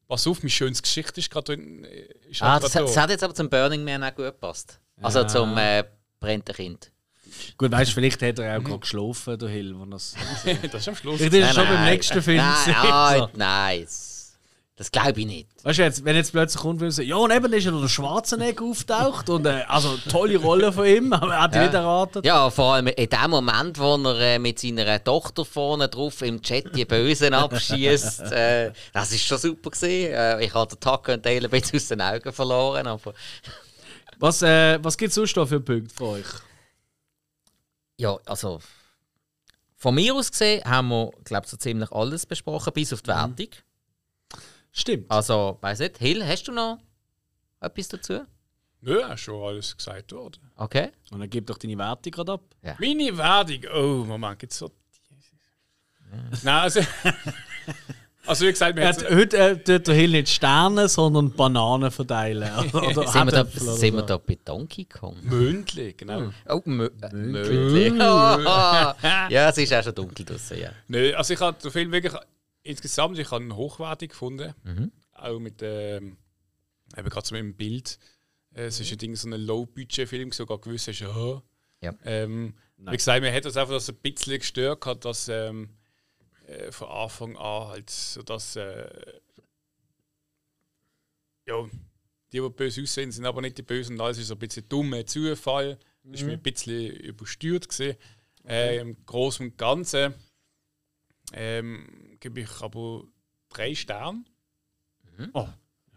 [0.07, 1.85] pass auf, mein schönes Gesicht ist gerade drin.
[2.29, 3.01] Ist Ah, halt das, grad das da.
[3.01, 4.79] hat jetzt aber zum Burning Man auch gut gepasst.
[5.01, 5.27] Also Ja.
[5.27, 5.83] zum äh,
[6.19, 6.91] brennenden Kind.
[7.57, 9.73] Gut, weißt du, vielleicht hat er auch gerade geschlafen, der Hill.
[9.75, 10.13] Wo das
[10.71, 11.17] das ist am Schluss.
[11.19, 12.37] Vielleicht ist schon beim nächsten Film.
[12.37, 13.29] Nein, ah, so.
[13.33, 13.87] nein
[14.75, 15.47] das, glaube ich nicht.
[15.63, 17.87] Weißt du, jetzt, wenn jetzt plötzlich kommt, will sagen, ja, und eben ist ja der
[17.87, 21.61] Schwarzenegger auftaucht und äh, also tolle Rolle von ihm, aber er hat Ja.
[21.63, 22.25] nicht erwartet.
[22.25, 26.41] Ja, vor allem in dem Moment, wo er äh, mit seiner Tochter vorne drauf im
[26.41, 30.11] Chat die Bösen abschießt, äh, das ist schon super gesehen.
[30.13, 33.13] Äh, ich habe den Tucker und Dale ein bisschen aus den Augen verloren, aber
[34.19, 36.25] Was, äh, was gibt es sonst noch für Punkte für euch?
[37.97, 38.59] ja, also
[39.75, 43.09] von mir aus gesehen haben wir, glaube ich, so ziemlich alles besprochen, bis auf die
[43.09, 43.47] Wertung.
[44.75, 45.09] Stimmt.
[45.09, 46.79] Also, weiß nicht, Hill, hast du noch
[47.61, 48.25] etwas dazu?
[48.81, 50.41] Nö, ist schon alles gesagt worden.
[50.57, 50.89] Okay.
[51.11, 52.41] Und dann gib doch deine Wertung gerade ab.
[52.79, 53.71] Meine Wertung.
[53.73, 54.71] Oh, Moment, gibt's so.
[56.43, 56.81] Nein, also.
[58.25, 61.91] Also wie gesagt, wir haben hat, heute äh, tut der Hill nicht Sterne, sondern Bananen
[61.91, 62.49] verteilen.
[62.73, 65.17] Oder, oder Sind wir, da, oder sind wir da bei Donkey Kong?
[65.23, 66.31] Mündli, genau.
[66.47, 67.97] Oh, Mö äh, Möndli.
[67.97, 70.69] ja, es ist auch schon dunkel draußen, ja.
[70.87, 72.13] Nö, also ich habe den Film wirklich
[72.63, 74.53] insgesamt, ich habe ihn hochwertig gefunden.
[75.13, 76.17] Auch mit ähm,
[76.97, 77.99] eben gerade so mit dem Bild.
[78.53, 81.41] Äh, Es ist ein Ding, so ein Low-Budget-Film, sogar gewusst hast, ja.
[81.81, 81.93] Ja.
[82.05, 85.69] Ähm, wie gesagt, mir hat das einfach das ein bisschen gestört, hat, dass ähm,
[86.47, 88.89] äh, von Anfang an halt so dass äh,
[91.45, 91.65] ja,
[92.31, 93.99] die, die böse aussehen, sind aber nicht die Bösen.
[93.99, 95.77] Alles ist so ein bisschen dummer Zufall.
[96.03, 97.97] Das ist mir ein bisschen übersteuert gesehen.
[98.45, 100.13] Äh, Im Großen und Ganzen
[101.33, 103.03] ähm, gebe ich aber
[103.49, 104.23] drei Sterne
[105.33, 105.47] Oh,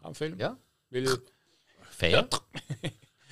[0.02, 0.38] am Film.
[0.38, 0.58] Ja.
[0.90, 1.06] Weil,
[1.88, 2.28] Fair.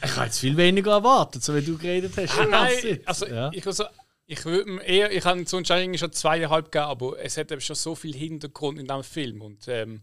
[0.03, 2.39] ich habe jetzt viel weniger erwartet, so wie du geredet hast.
[2.39, 3.51] Ah, nein, also ja.
[3.53, 3.85] ich, also,
[4.27, 7.77] ich würde eher, ich habe sonst eigentlich schon zweieinhalb gegeben, aber es hat eben schon
[7.77, 9.43] so viel Hintergrund in diesem Film.
[9.43, 10.01] Und, ähm,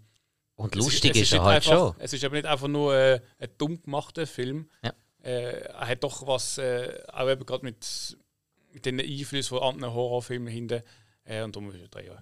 [0.56, 1.96] Und es lustig es ist er halt einfach, schon.
[1.98, 4.70] Es ist aber nicht einfach nur äh, ein dumm gemachter Film.
[4.84, 4.94] Ja.
[5.24, 8.18] Äh, er hat doch was, äh, auch eben gerade mit,
[8.74, 10.84] mit den Einflüssen von anderen Horrorfilmen hinten.
[11.24, 12.22] Äh, und darum ist er drei Jahre.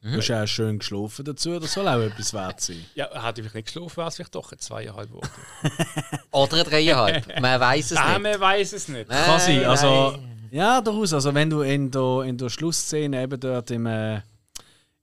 [0.00, 2.84] Du hast ja auch schön geschlafen dazu, das soll auch etwas wert sein.
[2.94, 5.28] Ja, hätte ich nicht geschlafen, wäre es vielleicht doch ein zweieinhalb Wochen.
[6.30, 7.40] Oder ein dreieinhalb.
[7.40, 8.22] Man weiß es ah, nicht.
[8.22, 9.08] man weiß es nicht.
[9.10, 10.10] Kann sein, Nein, also...
[10.12, 10.34] nein.
[10.50, 11.12] Ja, durchaus.
[11.12, 14.14] Also wenn du in der, in der Schlussszene eben dort im, äh,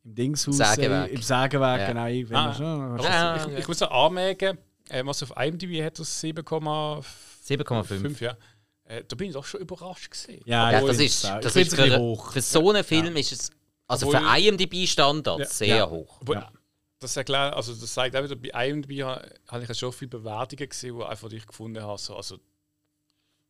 [0.03, 1.11] im Dingshaus, Sägewerk.
[1.11, 1.87] Äh, im Sägewerk, Ja.
[1.87, 2.53] genau, irgendwann Ah.
[2.55, 4.57] schon, Ja, ich, ich muss noch anmerken,
[4.89, 7.03] äh, was auf IMDb hat das 7,5
[7.47, 8.23] 7,5.
[8.23, 8.35] ja.
[8.85, 10.41] Äh, da bin ich doch schon überrascht gesehen.
[10.45, 12.31] Ja, Ja, ich das ist, ich das ist ein bisschen für, hoch.
[12.31, 13.51] für so einen Film ist es,
[13.87, 15.65] also für Obwohl- IMDb-Standards Ja.
[15.65, 15.89] sehr Ja.
[15.89, 16.19] hoch.
[16.31, 16.51] Ja.
[16.99, 20.09] das erklärt, also das zeigt auch wieder, bei IMDb ha- habe ich ja schon viele
[20.09, 21.99] Bewertungen gesehen, die einfach ich gefunden habe.
[21.99, 22.37] So, also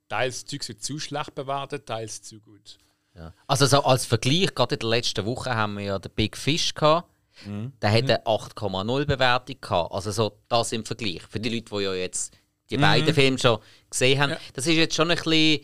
[0.09, 2.77] teils Zeug wird zu schlecht bewertet, teils zu gut.
[3.15, 3.33] Ja.
[3.47, 6.73] Also so als Vergleich, gerade in der letzten Woche haben wir ja den Big Fish
[6.73, 7.09] gehabt.
[7.45, 7.71] Mhm.
[7.81, 9.93] Der hat eine 8,0 Bewertung gehabt.
[9.93, 11.21] Also so das im Vergleich.
[11.29, 12.37] Für die Leute, die ja jetzt Mhm.
[12.71, 13.59] die beiden Filme schon
[13.89, 14.31] gesehen haben.
[14.31, 14.37] Ja.
[14.53, 15.61] Das ist jetzt schon ein bisschen...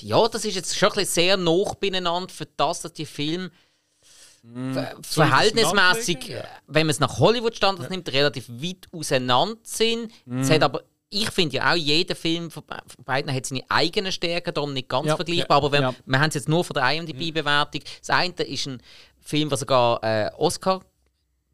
[0.00, 3.50] Ja, das ist jetzt schon ein bisschen sehr nah beieinander für das, dass die Filme
[4.72, 6.38] ver verhältnismäßig, Ja.
[6.38, 10.12] äh, wenn man es nach Hollywood-Standards nimmt, relativ weit auseinander sind.
[10.30, 13.62] Es hat aber, ich finde ja auch, jeder Film von be- von beiden hat seine
[13.68, 15.16] eigenen Stärken, darum nicht ganz Ja.
[15.16, 15.56] vergleichbar.
[15.58, 15.94] Aber wenn, Ja.
[16.06, 17.82] Wir haben es jetzt nur von der IMDb-Bewertung.
[18.00, 18.80] Das eine ist ein
[19.20, 20.82] Film, der sogar äh, Oscar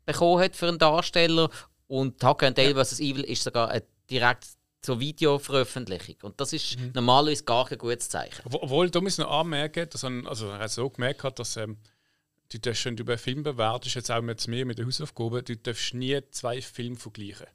[0.04, 1.48] bekommen hat für einen Darsteller
[1.86, 3.00] und Tucker and Dale vs.
[3.00, 4.46] Evil ist sogar eine direkt
[4.84, 6.16] zur Videoveröffentlichung.
[6.22, 6.90] Und das ist Mhm.
[6.94, 8.42] normalerweise gar kein gutes Zeichen.
[8.44, 11.78] Obwohl- da muss ich noch anmerken, dass er, also hat so gemerkt, hat, dass ähm,
[12.52, 15.42] du darfst, wenn du über einen Film bewertest, jetzt auch mit mir mit der Hausaufgabe,
[15.42, 17.46] du darfst nie zwei Filme vergleichen.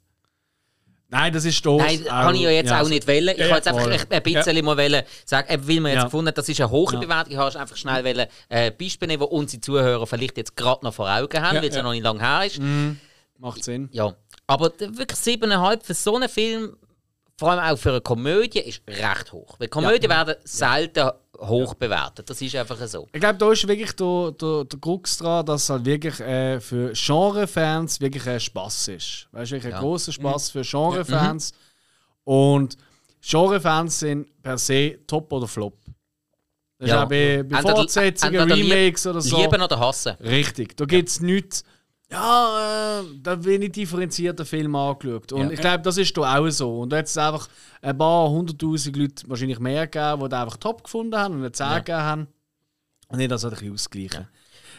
[1.12, 1.82] Nein, das ist doof.
[1.84, 3.34] Nein, kann ich ja jetzt auch nicht wählen.
[3.34, 3.92] Ich Ja, wollte jetzt einfach voll.
[4.10, 6.04] ein bisschen mal wählen, sagen, eben, weil wir jetzt Ja.
[6.04, 7.00] gefunden haben, das ist eine hohe Ja.
[7.00, 7.32] Bewertung.
[7.32, 10.94] Ich habe einfach schnell wählen, äh, Beispiele nehmen, die unsere Zuhörer vielleicht jetzt gerade noch
[10.94, 11.82] vor Augen haben, Ja, weil es ja ja.
[11.82, 12.60] noch nicht lange her ist.
[13.38, 13.88] Macht Sinn.
[13.90, 14.14] Ja,
[14.46, 16.76] aber wirklich 7,5 für so einen Film,
[17.40, 19.56] vor allem auch für eine Komödie, ist recht hoch.
[19.58, 22.28] Weil Komödien werden selten hoch bewertet.
[22.28, 23.08] Das ist einfach so.
[23.14, 26.60] Ich glaube, da ist wirklich der, der, der Krux dran, dass es halt wirklich äh,
[26.60, 29.26] für Genre-Fans wirklich ein Spaß ist.
[29.32, 29.80] Weißt du, wirklich ein Ja.
[29.80, 31.52] großer Spaß für Genre-Fans.
[32.24, 32.76] Und
[33.22, 35.78] Genre-Fans sind per se top oder flop.
[36.78, 36.96] Das Ja.
[36.98, 39.40] ist auch bei, bei Fortsetzungen, Remakes oder so.
[39.40, 40.14] Lieben oder hassen.
[40.20, 40.76] Richtig.
[40.76, 41.64] Da gibt es nichts.
[42.12, 45.32] Ja, äh, da nicht differenzierter Film angeschaut.
[45.32, 45.50] Und Ja.
[45.50, 46.80] ich glaube, das ist da auch so.
[46.80, 47.48] Und da hat es einfach
[47.82, 51.56] ein paar hunderttausend Leute wahrscheinlich mehr gegeben, die den einfach top gefunden haben und nicht
[51.56, 52.26] sagen gegeben haben.
[53.08, 54.28] Und nicht das ein bisschen ausgleichen.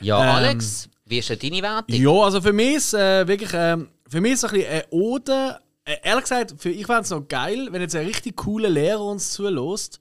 [0.01, 1.95] Ja, Ähm, Alex, wie ist denn deine Wertung?
[1.95, 5.59] Ja, also für mich ist äh, wirklich ähm, für mich ist ein bisschen eine Ode.
[5.85, 9.03] Äh, ehrlich gesagt, für, ich fände es noch geil, wenn jetzt ein richtig cooler Lehrer
[9.05, 9.99] uns zulässt.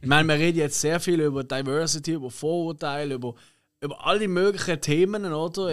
[0.00, 3.34] Ich meine, wir reden jetzt sehr viel über Diversity, über Vorurteile, über,
[3.82, 5.68] über all die möglichen Themen, oder?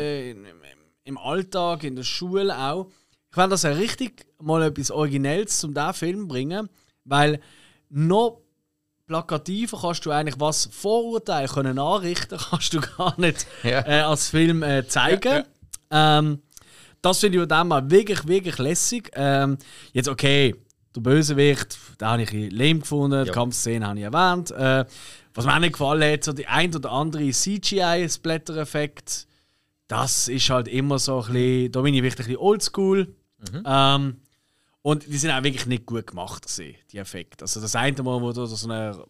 [1.08, 2.88] Im, Alltag, in der Schule auch.
[3.30, 6.70] Ich fände das ja richtig mal etwas Originelles zum diesen Film bringen,
[7.06, 7.40] weil
[7.90, 8.42] noch
[9.06, 13.86] plakativer kannst du eigentlich was Vorurteile können anrichten, kannst du gar nicht Ja.
[13.88, 15.44] äh, als Film äh, zeigen.
[15.92, 16.42] Ja, Ähm,
[17.02, 19.12] das finde ich an dem mal wirklich, wirklich lässig.
[19.14, 19.58] Ähm,
[19.94, 20.56] jetzt okay,
[20.96, 23.32] der Bösewicht, den habe ich lame gefunden, die.
[23.32, 24.52] Kampfszene habe ich erwähnt.
[24.52, 24.84] Äh,
[25.34, 29.27] was mir auch nicht gefallen hat, so die ein oder andere CGI-Splatter-Effekt,
[29.88, 33.16] das ist halt immer so ein bisschen, da bin ich wirklich ein bisschen oldschool.
[33.66, 34.18] Ähm,
[34.82, 37.44] und die sind auch wirklich nicht gut gemacht, gewesen, die Effekte.
[37.44, 39.06] Also das eine Mal, wo da so eine,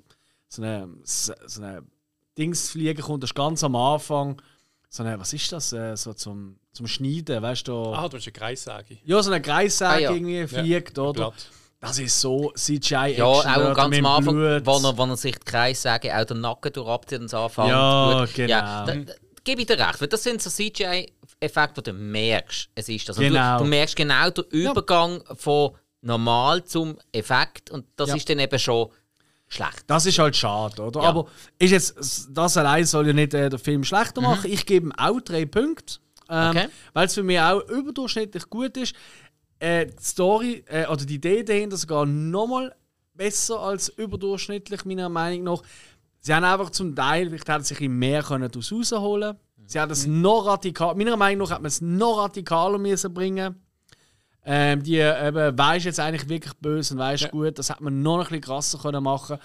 [0.47, 1.84] so eine, so eine
[2.38, 4.41] Dingsfliege kommt, das ist ganz am Anfang.
[4.89, 5.73] So eine, was ist das?
[5.73, 7.73] Äh, so zum, zum Schneiden, weißt du?
[7.93, 8.97] Ah, du hast eine Kreissage.
[9.03, 10.11] Ja, so eine Kreissäge Ah, ja.
[10.11, 11.13] irgendwie fliegt, oder?
[11.32, 11.49] Blatt.
[11.80, 13.17] Das ist so CGI-Action.
[13.17, 13.25] Ja,
[13.71, 16.73] auch ganz am Anfang, wo er, wo er sich die Kreis sagen, auch den Nacken
[16.73, 17.69] durchabzieht und so anfängt.
[17.69, 18.49] Ja, genau.
[18.49, 19.13] Ja, da, da,
[19.48, 23.10] gebe ich dir recht, weil das sind so CGI Effekt, wo du merkst, es ist
[23.10, 23.18] das.
[23.18, 23.58] Genau.
[23.60, 25.72] Du, du merkst genau den Übergang von
[26.02, 28.16] normal zum Effekt und das Ja.
[28.16, 28.89] ist dann eben schon
[29.48, 29.84] schlecht.
[29.88, 31.02] Das ist halt schade, oder?
[31.02, 31.10] Ja.
[31.10, 31.28] Aber
[31.60, 34.52] ist jetzt, das allein soll ja nicht äh, den Film schlechter machen.
[34.52, 35.95] Ich gebe ihm auch drei Punkte.
[36.30, 36.68] Ähm, Okay.
[36.93, 38.93] Weil es für mich auch überdurchschnittlich gut ist.
[39.60, 42.76] Äh, die Story äh, oder die Idee dahinter sogar nochmal
[43.14, 45.62] besser als überdurchschnittlich, meiner Meinung nach.
[46.28, 50.05] Sie haben einfach zum Teil, vielleicht hätten sich mehr können daraus rausholen Sie haben es
[50.05, 53.55] noch radikal, meiner Meinung nach, hat man es noch radikaler müssen bringen
[54.49, 57.84] ähm, die eben, wer ist jetzt eigentlich wirklich böse und wer ist gut, das hätte
[57.84, 59.38] man noch ein bisschen krasser können machen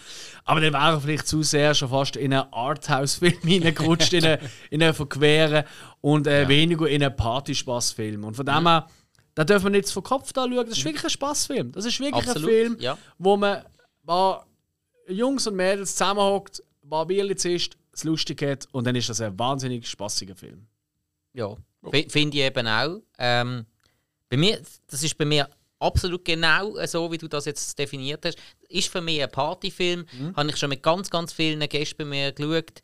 [0.44, 4.38] Aber dann wäre vielleicht zu sehr schon fast in einen Arthouse-Film hineingerutscht, in einen,
[4.70, 5.64] in einen verqueren
[6.00, 8.24] und äh, weniger in einen Partyspaßfilm.
[8.24, 8.88] Und von dem her,
[9.36, 10.66] da dürfen wir nicht vom Kopf da schauen.
[10.68, 11.72] Das ist wirklich ein Spaßfilm.
[11.72, 12.98] Das ist wirklich Absolut, ein Film, ja.
[13.18, 13.64] wo man ein
[14.06, 14.46] paar
[15.08, 16.62] Jungs und Mädels zusammenhockt,
[16.92, 20.66] paar Bierchen isst, es lustig hat und dann ist das ein wahnsinnig spaßiger Film.
[21.32, 21.56] Ja,
[21.90, 23.00] F- finde ich eben auch.
[23.18, 23.64] Ähm,
[24.28, 28.38] bei mir, das ist bei mir absolut genau so, wie du das jetzt definiert hast.
[28.68, 30.06] Ist für mich ein Partyfilm.
[30.36, 32.82] Habe ich schon mit ganz, ganz vielen Gästen bei mir geschaut.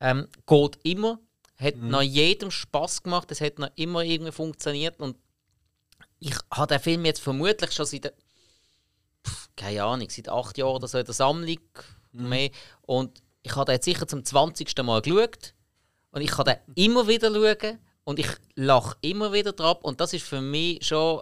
[0.00, 1.18] Ähm, geht immer.
[1.58, 3.30] Hat nach jedem Spaß gemacht.
[3.30, 5.00] Es hat noch immer irgendwie funktioniert.
[5.00, 5.16] Und
[6.18, 8.12] ich habe den Film jetzt vermutlich schon seit,
[9.56, 11.60] keine Ahnung, seit acht Jahren oder so in der Sammlung.
[12.12, 12.50] Mehr.
[12.82, 14.76] Und ich habe den jetzt sicher zum 20.
[14.82, 15.54] Mal geschaut.
[16.10, 19.78] Und ich kann den immer wieder schauen und ich lache immer wieder drauf.
[19.82, 21.20] Und das ist für mich schon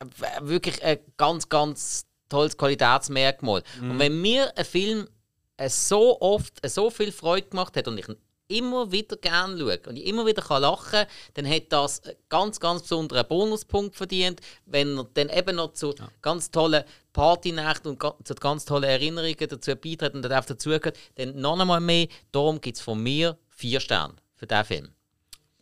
[0.00, 3.62] w- wirklich ein ganz, ganz tolles Qualitätsmerkmal.
[3.80, 5.08] Und wenn mir ein Film
[5.56, 8.16] äh, so oft äh, so viel Freude gemacht hat und ich ihn
[8.50, 12.16] immer wieder gerne schaue und ich immer wieder kann lachen kann, dann hat das einen
[12.28, 14.40] ganz, ganz besonderen Bonuspunkt verdient.
[14.66, 19.74] Wenn er dann eben noch zu ganz tollen Partynächten und zu ganz tollen Erinnerungen dazu
[19.76, 22.08] beiträgt und darauf dazugehört, dann noch einmal mehr.
[22.32, 24.88] Darum gibt es von mir vier Sterne für diesen Film.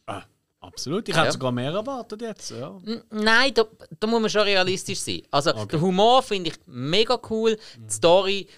[0.06, 0.22] Ah,
[0.60, 1.08] absolut.
[1.08, 1.32] Ich hätte Ja.
[1.32, 2.50] sogar mehr erwartet jetzt.
[2.50, 2.78] Ja.
[3.10, 3.64] Nein, da,
[3.98, 5.22] da muss man schon realistisch sein.
[5.30, 8.48] Also, der Humor finde ich mega cool, die Story,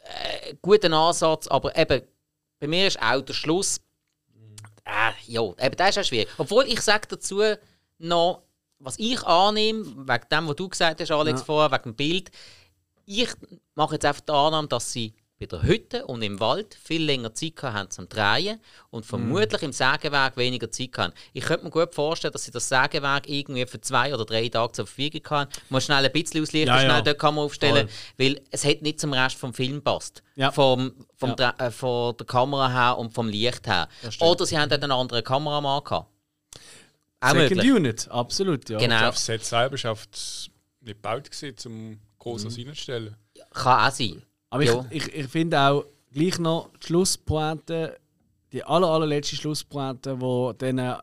[0.00, 2.02] äh, guter Ansatz, aber eben,
[2.58, 3.80] bei mir ist auch der Schluss.
[4.84, 6.28] Äh, ja, eben, das ist auch schwierig.
[6.38, 7.42] Obwohl ich sage dazu
[7.98, 8.42] noch,
[8.78, 12.30] was ich annehme, wegen dem, was du gesagt hast, Alex, vorher, wegen dem Bild,
[13.06, 13.30] ich
[13.74, 17.34] mache jetzt einfach die Annahme, dass sie bei der Hütte und im Wald viel länger
[17.34, 18.58] Zeit gehabt haben zum Drehen
[18.90, 21.12] und vermutlich im Sägewerk weniger Zeit haben.
[21.34, 24.72] Ich könnte mir gut vorstellen, dass sie das Sägewerk irgendwie für zwei oder drei Tage
[24.72, 25.50] zur Verfügung haben.
[25.68, 26.88] Man muss schnell ein bisschen auslichten, Ja, ja.
[26.88, 27.96] schnell dort Kamera aufstellen, Voll.
[28.26, 30.22] weil es hat nicht zum Rest vom Film passt.
[30.36, 30.50] Ja.
[30.50, 31.50] Vom, vom Ja.
[31.52, 33.88] Dre- äh, von der Kamera her und vom Licht her.
[34.20, 36.08] Oder sie haben dort einen anderen Kameramann gehabt.
[37.20, 37.72] Auch Second möglich.
[37.72, 38.68] Unit, absolut.
[38.70, 38.78] Ja.
[38.78, 39.00] Genau.
[39.00, 40.48] Das Set selber es
[40.80, 41.28] nicht gebaut,
[41.66, 43.16] um groß was reinzustellen.
[43.52, 44.22] Kann auch sein.
[44.50, 47.98] Aber ich, ich, ich finde auch gleich noch die Schlusspointe,
[48.52, 50.96] die aller, allerletzte Schlusspointe, wo dann äh,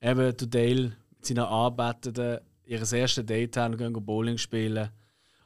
[0.00, 4.88] eben der Dale mit seinen Arbeitenden ihr erstes Date haben und gehen Bowling spielen.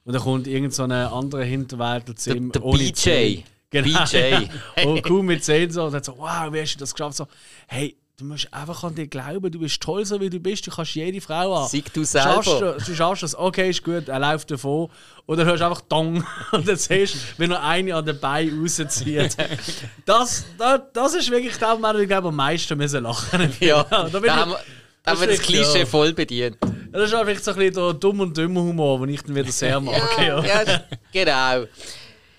[0.05, 2.53] Und dann kommt irgend so ein anderer Hinterwäldler zu Der, ihm.
[2.53, 2.93] der ohne BJ.
[2.93, 3.43] Zähne.
[3.71, 4.05] Genau.
[4.05, 4.85] BJ.
[4.87, 7.17] und kaum mit 10 so und sagt so, wow, wie hast du das geschafft?
[7.17, 7.27] So,
[7.67, 10.71] hey, du musst einfach an dich glauben, du bist toll, so wie du bist, du
[10.71, 11.69] kannst jede Frau an.
[11.69, 12.77] Sei du Schaffst selber.
[12.79, 14.89] du, du schaffst das, okay, ist gut, er läuft davon.
[15.27, 18.19] Und dann hörst du einfach Dong und dann siehst du, wenn er eine an den
[18.19, 19.37] Beinen rauszieht.
[20.07, 23.83] Das, das, das ist wirklich der Moment, wo ich glaube, am meisten müssen lachen Ja,
[23.91, 24.61] da bin da ich- haben wir,
[25.03, 25.87] da haben wir das Klischee ja.
[25.87, 26.57] voll bedient.
[26.93, 29.53] Das ist einfach so ein bisschen der dumm und dümmer Humor, den ich dann wieder
[29.53, 30.01] sehr mag.
[30.19, 31.67] Ja, Ja, genau.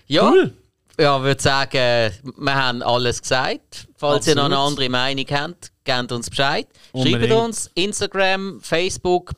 [0.08, 0.52] Ja, Cool.
[0.98, 3.88] Ja würde sagen, wir haben alles gesagt.
[3.96, 4.78] Falls ihr noch eine Absolut.
[4.80, 6.66] andere Meinung habt, gebt uns Bescheid.
[6.92, 7.24] Unbedingt.
[7.24, 9.32] Schreibt uns Instagram, Facebook.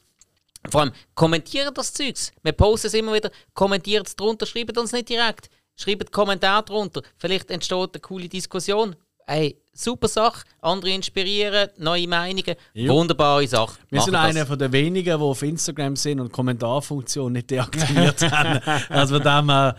[0.69, 2.33] Vor allem kommentiert das Zeugs.
[2.43, 3.31] Wir posten es immer wieder.
[3.55, 5.49] Kommentiert es drunter, schreibt uns nicht direkt.
[5.77, 7.03] Schreibt einen Kommentar drunter.
[7.17, 8.95] Vielleicht entsteht eine coole Diskussion.
[9.27, 10.45] Hey, super Sache.
[10.61, 12.57] Andere inspirieren, neue Meinungen.
[12.75, 12.95] Jo.
[12.95, 13.79] Wunderbare Sache.
[13.89, 14.25] Wir Macht sind das.
[14.25, 18.61] einer von den wenigen, die auf Instagram sind und die Kommentarfunktion nicht deaktiviert haben.
[18.89, 19.77] Also von dem her,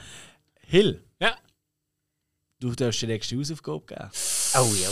[0.62, 1.04] Hill.
[2.62, 4.10] Du darfst die nächste Hausaufgabe geben.
[4.56, 4.90] Oh ja.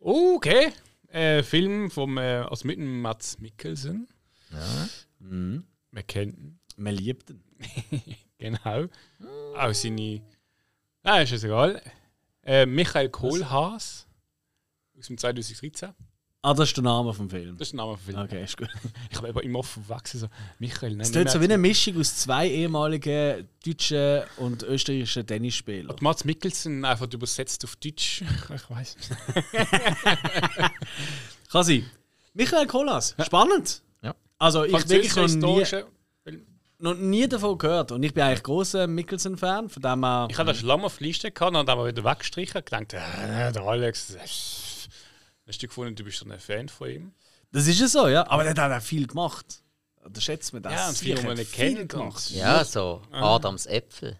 [0.00, 0.72] Okay.
[1.08, 4.08] Äh, Film vom, äh, also mit dem Mats Mikkelsen.
[5.18, 5.64] Mhm.
[5.90, 6.58] Wir kennen ihn.
[6.76, 7.42] Man liebt ihn.
[8.38, 8.88] Genau.
[9.54, 10.20] Auch seine.
[11.04, 11.80] Nein, ist es egal.
[12.42, 14.08] Äh, Michael Kohlhaas.
[14.98, 15.90] Aus dem 2013.
[16.44, 17.56] Ah, das ist der Name vom Film.
[17.56, 18.18] Das ist der Name vom Film.
[18.18, 18.68] Okay, ist gut.
[19.10, 20.22] Ich habe aber immer offen verwechselt.
[20.22, 20.28] So,
[20.58, 21.02] Michael, nein.
[21.02, 25.94] Es tut so wie eine Mischung aus zwei ehemaligen deutschen und österreichischen Tennisspielern.
[26.00, 28.24] Mats Mikkelsen einfach übersetzt auf Deutsch.
[28.54, 29.10] Ich weiß nicht.
[31.52, 31.88] Kann sein.
[32.34, 33.80] Michael Kolas, spannend.
[34.02, 34.12] Ja.
[34.38, 35.64] Also ich wirklich noch nie,
[36.78, 37.92] noch nie davon gehört.
[37.92, 40.26] Und ich bin eigentlich großer Mikkelsen-Fan, von dem her...
[40.28, 42.94] Ich hatte das schon lange auf der Liste gehabt und dann wieder weggestrichen und gedacht,
[42.94, 44.71] äh, der Alex, ist,
[45.52, 47.12] Hast du gefunden, du bist so ein Fan von ihm?
[47.52, 48.26] Das ist ja so, ja.
[48.28, 49.62] Aber der hat auch viel gemacht.
[50.08, 50.72] Da schätzt man das.
[50.72, 51.92] Ja, und viele, die man nicht kennt.
[51.94, 54.18] und- Ja, so Adams Äpfel.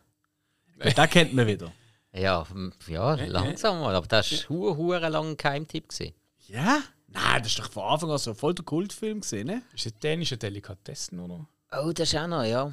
[0.84, 1.72] Den kennt man wieder.
[2.12, 3.94] Ja, m- ja, langsam mal.
[3.94, 5.88] Aber das war hure lang ein Geheimtipp.
[5.88, 6.12] gewesen.
[6.48, 6.82] Ja?
[7.08, 9.62] Nein, das ist doch von Anfang an so voll der Kultfilm gesehen, ne?
[9.74, 11.46] Ist das dänische Delikatessen, oder?
[11.72, 12.70] Oh, das ist auch noch, ja.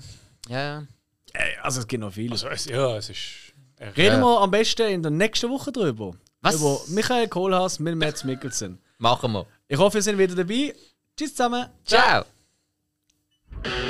[0.50, 0.88] Ja, ja.
[1.62, 2.32] Also es gibt noch viel.
[2.32, 3.54] Also, es, ja, es ist.
[3.96, 6.14] Reden wir am besten in der nächsten Woche drüber.
[6.42, 6.56] Was?
[6.56, 8.80] Über Michael Kohlhaas mit Mats Mikkelsen.
[8.98, 9.46] Machen wir.
[9.68, 10.74] Ich hoffe, ihr seid wieder dabei.
[11.18, 11.70] Tschüss zusammen.
[11.86, 12.24] Ciao.
[13.64, 13.90] Ciao.